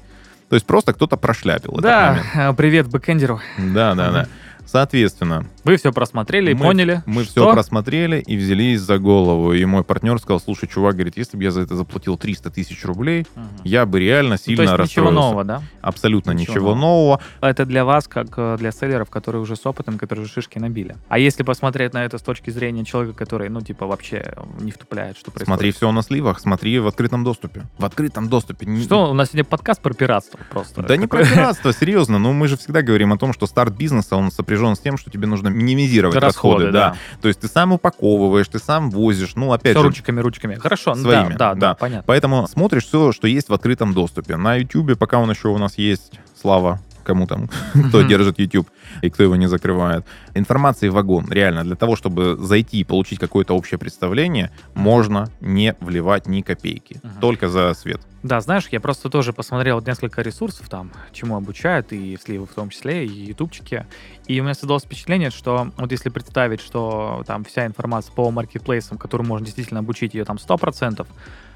[0.48, 3.40] То есть просто кто-то прошляпил Да, э, привет бэкэндеру.
[3.58, 4.28] Да, да, да.
[4.70, 7.32] Соответственно, Вы все просмотрели и Мы- поняли, мы что...
[7.32, 9.52] все просмотрели и взялись за голову.
[9.52, 12.84] И мой партнер сказал, слушай, чувак, говорит, если бы я за это заплатил 300 тысяч
[12.84, 13.46] рублей, Мгм.
[13.64, 15.12] я бы реально Ну, сильно то есть ничего расстроился.
[15.14, 15.62] нового, да?
[15.82, 16.80] Абсолютно Ничего ничего, нового.
[16.80, 17.20] нового.
[17.42, 20.96] Это для вас, как э, для селлеров, которые уже с опытом, которые уже шишки набили.
[21.08, 25.16] А если посмотреть на это с точки зрения человека, который, ну, типа, вообще не втупляет,
[25.18, 25.46] что происходит.
[25.48, 27.66] Смотри все на сливах, смотри в открытом доступе.
[27.78, 28.66] В открытом доступе.
[28.80, 30.82] Что, у нас сегодня подкаст про пиратство просто.
[30.82, 32.18] Да не про пиратство, серьезно.
[32.18, 35.10] Но мы же всегда говорим о том, что старт бизнеса, он сопряжен с тем, что
[35.10, 36.90] тебе нужно минимизировать расходы, Расходы, да.
[36.90, 36.96] да.
[37.20, 40.54] То есть ты сам упаковываешь, ты сам возишь, ну, опять Все же, ручками, ручками.
[40.54, 41.61] Хорошо, ну своими, да, да, да.
[41.61, 42.04] да, понятно.
[42.06, 44.36] Поэтому смотришь все, что есть в открытом доступе.
[44.36, 47.48] На YouTube, пока он еще у нас есть, слава кому там,
[47.88, 48.68] кто держит YouTube
[49.03, 50.05] и кто его не закрывает.
[50.34, 51.26] Информации вагон.
[51.30, 57.01] Реально, для того, чтобы зайти и получить какое-то общее представление, можно не вливать ни копейки.
[57.03, 57.20] Мгм.
[57.20, 58.01] Только за свет.
[58.22, 62.68] Да, знаешь, я просто тоже посмотрел несколько ресурсов там, чему обучают, и сливы в том
[62.68, 63.86] числе, и ютубчики.
[64.26, 68.99] И у меня создалось впечатление, что вот если представить, что там вся информация по маркетплейсам,
[68.99, 71.07] которую можно действительно обучить ее там 100%,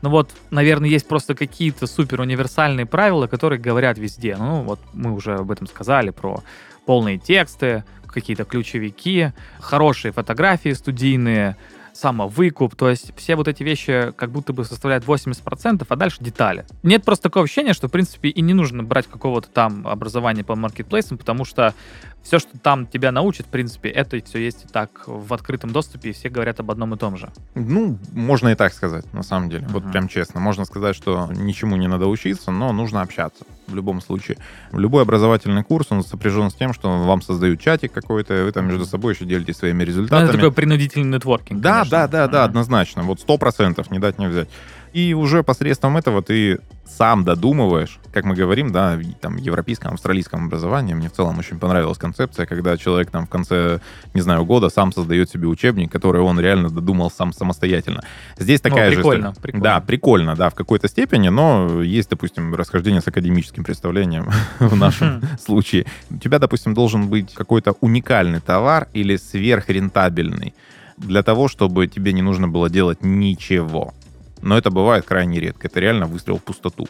[0.02, 4.36] ну вот, наверное, есть просто какие-то супер универсальные правила, которые говорят везде.
[4.36, 6.42] Ну вот мы уже об этом сказали, про
[6.86, 11.56] полные тексты, какие-то ключевики, хорошие фотографии студийные,
[11.94, 16.64] самовыкуп, то есть все вот эти вещи как будто бы составляют 80%, а дальше детали.
[16.82, 20.56] Нет просто такого ощущения, что, в принципе, и не нужно брать какого-то там образования по
[20.56, 21.74] маркетплейсам, потому что
[22.22, 26.10] все, что там тебя научат, в принципе, это все есть и так в открытом доступе,
[26.10, 27.30] и все говорят об одном и том же.
[27.54, 29.66] Ну, можно и так сказать, на самом деле.
[29.68, 29.92] Вот Мгм.
[29.92, 30.40] прям честно.
[30.40, 34.38] Можно сказать, что ничему не надо учиться, но нужно общаться в любом случае.
[34.72, 38.84] Любой образовательный курс, он сопряжен с тем, что вам создают чатик какой-то, вы там между
[38.84, 40.24] собой еще делитесь своими Ну, результатами.
[40.28, 41.60] это такой принудительный нетворкинг.
[41.60, 41.90] Да, конечно.
[41.90, 43.02] да, да, да, однозначно.
[43.02, 44.48] Вот сто процентов, не дать не взять.
[44.92, 50.92] И уже посредством этого ты сам додумываешь, как мы говорим, да, там, европейском, австралийском образовании.
[50.92, 53.80] Мне в целом очень понравилась концепция, когда человек там в конце,
[54.12, 58.04] не знаю, года сам создает себе учебник, который он реально додумал сам самостоятельно.
[58.36, 59.40] Здесь Ну, такая же прикольно, история.
[59.40, 59.64] прикольно.
[59.64, 64.28] Да, прикольно, да, в какой-то степени, но есть, допустим, расхождение с академическим представлением
[64.58, 65.86] в нашем случае.
[66.10, 70.54] У тебя, допустим, должен быть какой-то уникальный товар или сверхрентабельный
[70.98, 73.94] для того, чтобы тебе не нужно было делать ничего.
[74.42, 75.68] Но это бывает крайне редко.
[75.68, 76.88] Это реально выстрел в пустоту.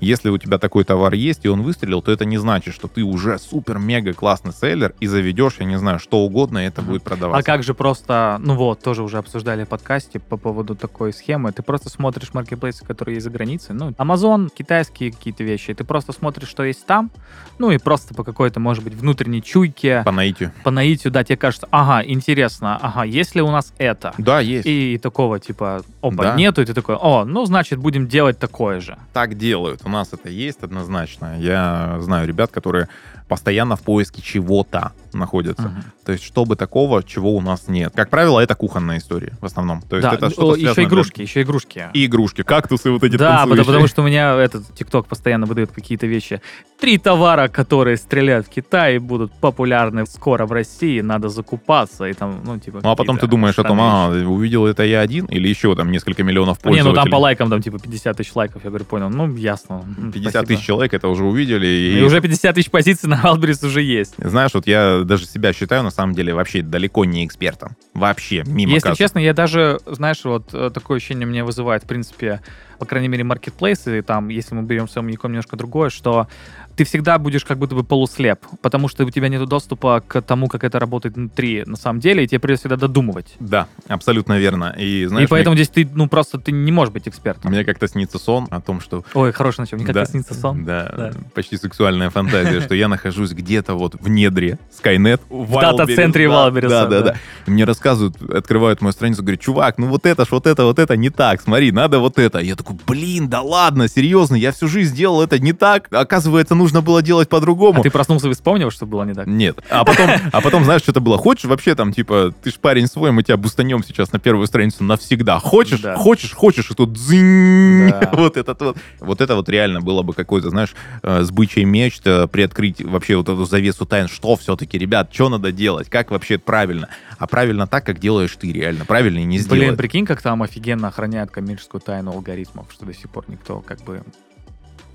[0.00, 3.02] Если у тебя такой товар есть, и он выстрелил, то это не значит, что ты
[3.02, 7.38] уже супер-мега классный селлер и заведешь, я не знаю, что угодно, и это будет продаваться.
[7.40, 11.52] А как же просто, ну вот, тоже уже обсуждали в подкасте по поводу такой схемы.
[11.52, 13.74] Ты просто смотришь маркетплейсы, которые есть за границей.
[13.74, 15.72] Ну, Amazon, китайские какие-то вещи.
[15.72, 17.10] Ты просто смотришь, что есть там.
[17.58, 20.52] Ну и просто по какой-то, может быть, внутренней чуйке, По наитию.
[20.62, 24.12] по наитию, да, тебе кажется, ага, интересно, ага, есть ли у нас это?
[24.18, 24.66] Да, есть.
[24.66, 26.34] И такого типа, опа, Да.
[26.34, 28.98] нету, и ты такой, о, ну, значит, будем делать такое же.
[29.14, 29.85] так делают.
[29.86, 31.38] У нас это есть однозначно.
[31.38, 32.88] Я знаю ребят, которые
[33.28, 35.68] постоянно в поиске чего-то находятся.
[35.68, 35.84] Мгм.
[36.04, 37.92] То есть, чтобы такого, чего у нас нет.
[37.94, 39.82] Как правило, это кухонная история в основном.
[39.82, 41.88] То есть, Да, это о, что-то еще игрушки, еще игрушки.
[41.94, 45.72] И игрушки, кактусы вот эти Да, потому, потому что у меня этот ТикТок постоянно выдает
[45.72, 46.40] какие-то вещи.
[46.78, 52.42] Три товара, которые стреляют в Китае, будут популярны скоро в России, надо закупаться и там,
[52.44, 52.80] ну, типа...
[52.82, 55.90] Ну, а потом ты думаешь о том, ага, увидел это я один или еще там
[55.90, 56.66] несколько миллионов вещи.
[56.66, 57.02] Не, ну пользователей.
[57.02, 59.84] там по лайкам там типа 50 тысяч лайков, я говорю, понял, ну, ясно.
[59.98, 60.46] м, 50 спасибо.
[60.46, 61.66] тысяч человек это уже увидели.
[61.66, 64.14] И уже 50 тысяч позиций на Wildberries уже есть.
[64.18, 67.76] Знаешь, вот я даже себя считаю, на самом деле, вообще далеко не экспертом.
[67.94, 68.98] Вообще, мимо Если кассы.
[68.98, 72.42] честно, я даже, знаешь, вот э, такое ощущение мне вызывает, в принципе,
[72.78, 76.28] по крайней мере, маркетплейсы, там, если мы берем с Омником немножко другое, что
[76.76, 80.46] ты всегда будешь как будто бы полуслеп, потому что у тебя нет доступа к тому,
[80.48, 83.34] как это работает внутри на самом деле, и тебе придется всегда додумывать.
[83.40, 84.74] Да, абсолютно верно.
[84.78, 87.50] И, знаешь, и поэтому здесь ты, ну, просто ты не можешь быть экспертом.
[87.50, 89.76] мне, мне как-то снится сон о том, что Ой, хороший начал.
[89.78, 90.64] Мне как-то Да, снится сон.
[90.64, 91.12] Да, Да.
[91.34, 95.20] почти сексуальная фантазия, что я нахожусь где-то вот в недре Skynet.
[95.30, 97.14] В дата-центре Wildberries, Да, да, да.
[97.46, 100.96] Мне рассказывают, открывают мою страницу, говорят, чувак, ну вот это ж, вот это, вот это
[100.96, 102.38] не так, смотри, надо вот это.
[102.38, 105.88] Я такой, блин, да ладно, серьезно, я всю жизнь делал это не так.
[105.92, 107.80] Оказывается, нужно было делать по-другому.
[107.80, 109.26] А ты проснулся и вспомнил, что было не так?
[109.26, 109.58] Нет.
[109.70, 111.18] А потом, а потом, знаешь, что-то было.
[111.18, 114.84] Хочешь вообще там, типа, ты ж парень свой, мы тебя бустанем сейчас на первую страницу
[114.84, 115.38] навсегда.
[115.38, 115.96] Хочешь, Да.
[115.96, 117.90] хочешь, хочешь, и тут дзынь.
[117.90, 118.10] Да.
[118.16, 118.76] Вот этот вот.
[119.00, 123.28] Вот это вот реально было бы какой-то, знаешь, э, с бычьей мечта приоткрыть вообще вот
[123.28, 124.08] эту завесу тайн.
[124.08, 125.88] Что все-таки, ребят, что надо делать?
[125.88, 126.88] Как вообще правильно?
[127.18, 128.84] А правильно так, как делаешь ты реально.
[128.84, 129.60] Правильно и не сделать.
[129.60, 132.12] Блин, прикинь, как там офигенно охраняют коммерческую тайну
[132.56, 134.02] алгоритмов, что до сих пор никто как бы...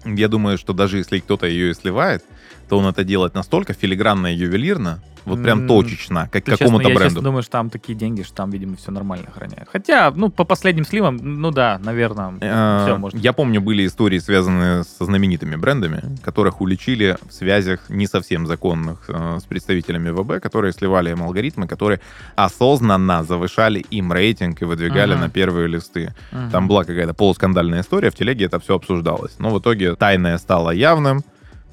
[0.03, 2.25] Я думаю, что даже если кто-то ее и сливает,
[2.71, 6.89] то он это делает настолько филигранно и ювелирно, вот прям точечно, как Ты какому-то честно,
[6.89, 7.15] я бренду.
[7.15, 9.67] честно думаю, что там такие деньги, что там, видимо, все нормально охраняют.
[9.71, 13.19] Хотя, ну, по последним сливам, ну да, наверное, Э, все может.
[13.19, 19.03] Я помню, были истории, связанные со знаменитыми брендами, которых уличили в связях не совсем законных
[19.09, 21.99] э, с представителями ВБ, которые сливали им алгоритмы, которые
[22.35, 26.13] осознанно завышали им рейтинг и выдвигали на первые листы.
[26.51, 29.35] Там была какая-то полускандальная история, в телеге это все обсуждалось.
[29.39, 31.21] Но в итоге тайное стало явным,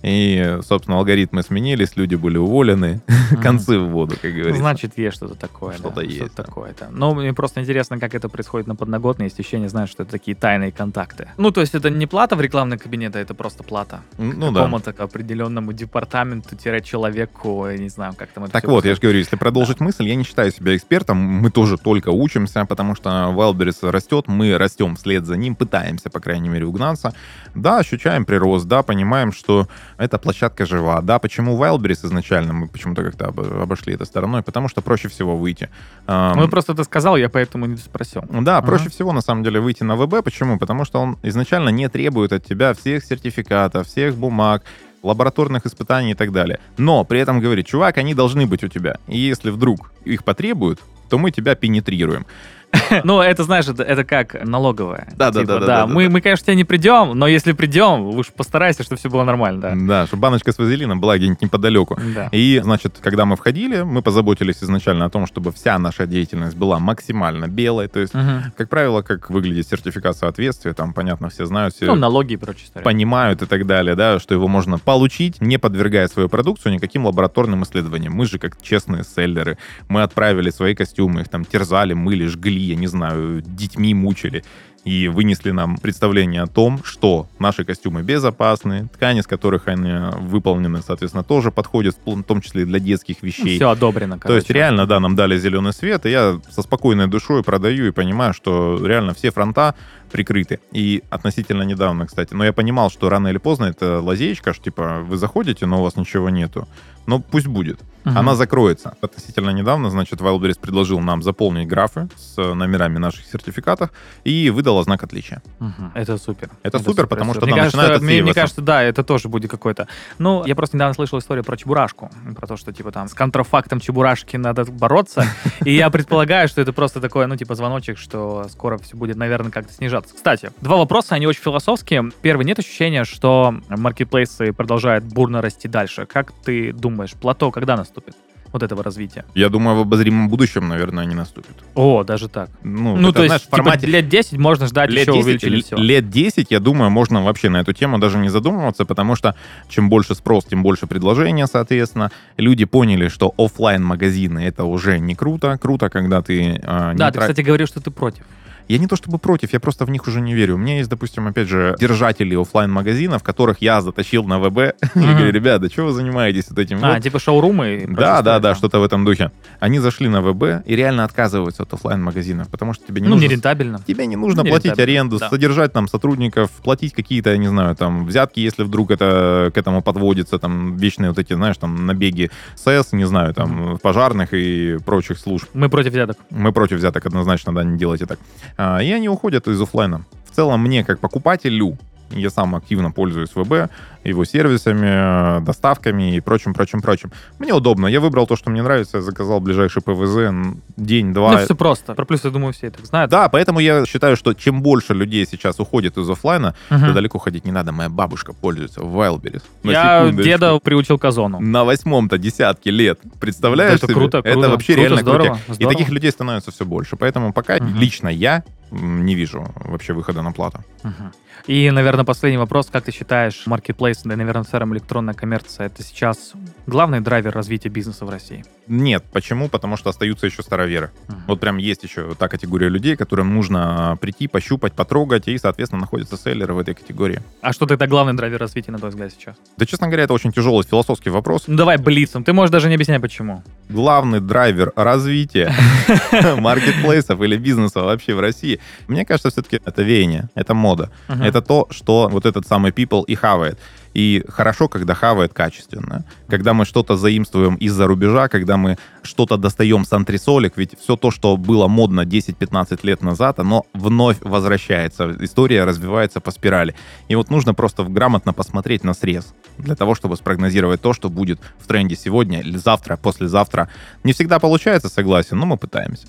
[0.03, 3.01] И, собственно, алгоритмы сменились, люди были уволены,
[3.43, 4.61] концы в воду, как говорится.
[4.61, 5.75] Значит, есть что-то такое.
[5.75, 6.43] Что-то да, есть, Что-то да.
[6.45, 6.89] такое-то.
[6.91, 9.27] Но мне просто интересно, как это происходит на подноготной.
[9.27, 11.29] Есть ощущение, знаешь, что это такие тайные контакты.
[11.37, 14.03] Ну, то есть это не плата в рекламный кабинет, а это просто плата.
[14.19, 14.61] Ну да.
[14.61, 18.97] Какому-то определенному департаменту-человеку, я не знаю, как там это Так вот, я происходит.
[18.97, 22.95] же говорю, если продолжить мысль, я не считаю себя экспертом, мы тоже только учимся, потому
[22.95, 27.15] что Wildberries растет, мы растем вслед за ним, пытаемся, по крайней мере, угнаться.
[27.55, 29.69] Да, ощущаем прирост, да, понимаем, что
[29.99, 31.01] эта площадка жива.
[31.03, 34.43] Да, почему Wildberries изначально мы почему-то как-то об- обошли это стороной?
[34.43, 35.69] Потому что проще всего выйти.
[36.07, 38.23] Ну, просто ты сказал, я поэтому не спросил.
[38.31, 38.67] Да, Ага.
[38.67, 40.23] проще всего на самом деле выйти на ВБ.
[40.25, 40.59] Почему?
[40.59, 44.63] Потому что он изначально не требует от тебя всех сертификатов, всех бумаг,
[45.03, 46.59] лабораторных испытаний и так далее.
[46.77, 48.97] Но при этом говорит, чувак, они должны быть у тебя.
[49.09, 50.81] И если вдруг их потребуют,
[51.11, 52.27] то мы тебя пенетрируем.
[53.05, 55.09] Ну, это, знаешь, это, как налоговая.
[55.17, 57.53] Да, да, Типа, да, да, да, мы, мы, конечно, к тебе не придем, но если
[57.53, 59.75] придем, уж постарайся, чтобы все было нормально, да.
[59.75, 61.99] Да, чтобы баночка с вазелином была где-нибудь неподалеку.
[62.15, 62.29] Да.
[62.33, 66.79] И, значит, когда мы входили, мы позаботились изначально о том, чтобы вся наша деятельность была
[66.79, 67.89] максимально белой.
[67.89, 68.13] То есть,
[68.57, 72.85] как правило, как выглядит сертификат соответствия, там, понятно, все знают, Ну, налоги и история.
[72.85, 77.63] понимают и так далее, да, что его можно получить, не подвергая свою продукцию никаким лабораторным
[77.63, 78.13] исследованиям.
[78.13, 79.59] Мы же как честные селлеры.
[79.89, 84.45] Мы отправили свои костюмы, их там терзали, мыли, жгли, я не знаю, детьми мучили.
[84.85, 90.81] И вынесли нам представление о том, что наши костюмы безопасны, ткани, из которых они выполнены,
[90.83, 93.57] соответственно, тоже подходят, в том числе и для детских вещей.
[93.57, 94.59] Все одобрено, То есть короче.
[94.59, 98.81] реально, да, нам дали зеленый свет, и я со спокойной душой продаю и понимаю, что
[98.83, 99.75] реально все фронта
[100.11, 100.61] прикрыты.
[100.73, 102.33] И относительно недавно, кстати.
[102.33, 105.83] Но я понимал, что рано или поздно это лазеечка, что типа вы заходите, но у
[105.83, 106.67] вас ничего нету.
[107.09, 107.81] Но пусть будет.
[108.05, 108.19] Мгм.
[108.19, 108.95] Она закроется.
[109.01, 113.91] Относительно недавно, значит, Wildberries предложил нам заполнить графы с номерами наших сертификатов
[114.25, 115.43] и выдала знак отличия.
[115.59, 115.93] Мгм.
[115.95, 116.51] Это супер.
[116.63, 119.89] Это супер, потому что, мне кажется, начинает мне, мне кажется, да, это тоже будет какой-то.
[120.19, 123.81] Ну, я просто недавно слышал историю про чебурашку, про то, что типа там с контрафактом
[123.81, 125.25] чебурашки надо бороться,
[125.65, 129.51] и я предполагаю, что это просто такое, ну типа звоночек, что скоро все будет, наверное,
[129.51, 130.15] как-то снижаться.
[130.15, 132.11] Кстати, два вопроса, они очень философские.
[132.23, 136.07] Первый, нет ощущения, что маркетплейсы продолжают бурно расти дальше?
[136.07, 138.15] Как ты думаешь, плато когда наступит?
[138.51, 139.27] Вот этого развития.
[139.35, 141.55] Я думаю, в обозримом будущем, наверное, они наступят.
[141.75, 142.49] О, даже так.
[142.63, 145.25] Ну, Ну, это, то есть, знаешь, типа, формате лет 10 можно ждать, лет еще 10,
[145.27, 145.77] увеличили все.
[145.77, 149.35] лет 10, я думаю, можно вообще на эту тему даже не задумываться, потому что
[149.69, 152.11] чем больше спрос, тем больше предложения, соответственно.
[152.39, 155.59] Люди поняли, что оффлайн магазины это уже не круто.
[155.59, 156.59] Круто, когда ты...
[156.63, 158.25] э, не Да, ты, тра- кстати, говорил, что ты против.
[158.69, 160.55] Я не то чтобы против, я просто в них уже не верю.
[160.55, 164.59] У меня есть, допустим, опять же, держатели оффлайн магазинов, которых я затащил на ВБ.
[164.59, 165.15] Я Мгм.
[165.17, 166.79] говорю, ребята, что вы занимаетесь вот этим?
[166.85, 167.87] А, вот?» типа шоурумы?
[167.89, 169.31] Да, да, да, что-то в этом духе.
[169.61, 173.15] Они зашли на ВБ и реально отказываются от оффлайн магазинов, потому что тебе не Ну,
[173.15, 173.81] нужно нерентабельно.
[173.87, 175.31] Тебе не нужно Не платить аренду, да.
[175.31, 179.83] содержать там сотрудников, платить какие-то, я не знаю, там, взятки, если вдруг это к этому
[179.83, 185.19] подводится, там, вечные вот эти, знаешь, там, набеги СЭС, не знаю, там, пожарных и прочих
[185.19, 185.49] служб.
[185.55, 186.19] Мы против взяток.
[186.31, 188.19] Мы против взяток однозначно, да, не делайте так.
[188.59, 190.05] А, и они уходят из оффлайна.
[190.31, 191.79] В целом, мне, как покупателю,
[192.11, 193.71] я сам активно пользуюсь ВБ,
[194.05, 197.13] его сервисами, э, доставками и прочим, прочим, прочим.
[197.39, 197.87] Мне удобно.
[197.87, 200.33] Я выбрал то, что мне нравится, я заказал ближайший ПВЗ,
[200.77, 201.33] день-два.
[201.33, 201.95] Ну, все просто.
[201.95, 203.11] Про плюсы, я думаю, все и так знают.
[203.11, 206.87] Да, поэтому я считаю, что чем больше людей сейчас уходит из оффлайна, Мгм.
[206.87, 207.73] то далеко ходить не надо.
[207.73, 209.43] Моя бабушка пользуется Wildberries.
[209.63, 210.23] На Я секундочку.
[210.25, 211.41] деда приучил к озону.
[211.41, 213.01] На восьмом-то десятке лет.
[213.21, 213.95] Представляешь Это себе?
[213.95, 215.49] круто, Это круто, вообще круто, реально здорово, крутяк.
[215.49, 215.73] И здорово.
[215.75, 216.97] таких людей становится все больше.
[216.97, 217.77] Поэтому пока Мгм.
[217.79, 220.65] лично я не вижу вообще выхода на плату.
[220.83, 221.13] Мгм.
[221.47, 222.69] И, наверное, последний вопрос.
[222.71, 226.33] Как ты считаешь, маркетплейс, да, наверное, в целом электронная коммерция, это сейчас
[226.67, 228.45] главный драйвер развития бизнеса в России?
[228.67, 229.05] Нет.
[229.13, 229.49] Почему?
[229.49, 230.91] Потому что остаются еще староверы.
[231.09, 231.23] Мгм.
[231.27, 235.81] Вот прям есть еще та категория людей, которым нужно а, прийти, пощупать, потрогать, и, соответственно,
[235.81, 237.21] находятся селлеры в этой категории.
[237.41, 239.37] А что тогда главный драйвер развития, на твой взгляд, сейчас?
[239.57, 241.45] Да, честно говоря, это очень тяжелый философский вопрос.
[241.47, 242.25] Ну, давай блицом.
[242.25, 243.43] Ты можешь даже не объяснять, почему.
[243.69, 245.53] Главный драйвер развития
[246.39, 250.91] маркетплейсов или бизнеса вообще в России, мне кажется, все-таки это веяние, это мода.
[251.09, 253.59] Это то, что вот этот самый people и хавает.
[253.99, 256.05] И хорошо, когда хавает качественно.
[256.29, 261.11] Когда мы что-то заимствуем из-за рубежа, когда мы что-то достаем с антресолек, ведь все то,
[261.11, 265.17] что было модно 10-15 лет назад, оно вновь возвращается.
[265.19, 266.77] История развивается по спирали.
[267.09, 271.41] И вот нужно просто грамотно посмотреть на срез для того, чтобы спрогнозировать то, что будет
[271.59, 273.69] в тренде сегодня или завтра, послезавтра.
[274.05, 276.07] Не всегда получается, согласен, но мы пытаемся.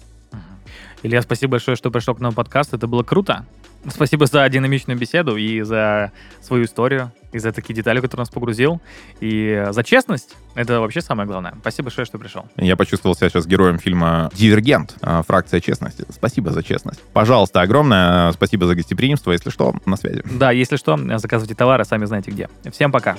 [1.01, 2.73] Илья, спасибо большое, что пришел к нам в подкаст.
[2.73, 3.45] Это было круто.
[3.87, 8.81] Спасибо за динамичную беседу и за свою историю, и за такие детали, которые нас погрузил,
[9.21, 10.35] и за честность.
[10.55, 11.53] Это вообще самое главное.
[11.61, 12.45] Спасибо большое, что пришел.
[12.57, 16.05] Я почувствовал себя сейчас героем фильма «Дивергент», а, фракция честности.
[16.09, 16.99] Спасибо за честность.
[17.13, 19.31] Пожалуйста, огромное спасибо за гостеприимство.
[19.31, 20.23] Если что, на связи.
[20.25, 22.49] Да, если что, заказывайте товары, сами знаете где.
[22.69, 23.15] Всем пока.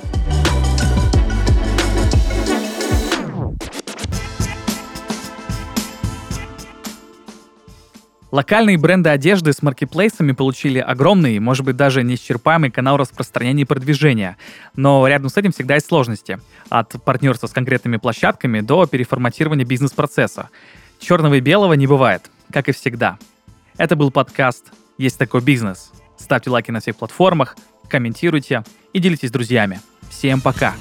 [8.30, 14.36] Локальные бренды одежды с маркетплейсами получили огромный, может быть, даже неисчерпаемый канал распространения и продвижения.
[14.76, 16.38] Но рядом с этим всегда есть сложности.
[16.68, 20.50] От партнерства с конкретными площадками до переформатирования бизнес-процесса.
[21.00, 23.18] Черного и белого не бывает, как и всегда.
[23.76, 24.66] Это был подкаст
[24.96, 25.90] «Есть такой бизнес».
[26.16, 27.56] Ставьте лайки на всех платформах,
[27.88, 28.62] комментируйте
[28.92, 29.80] и делитесь с друзьями.
[30.10, 30.74] Всем пока!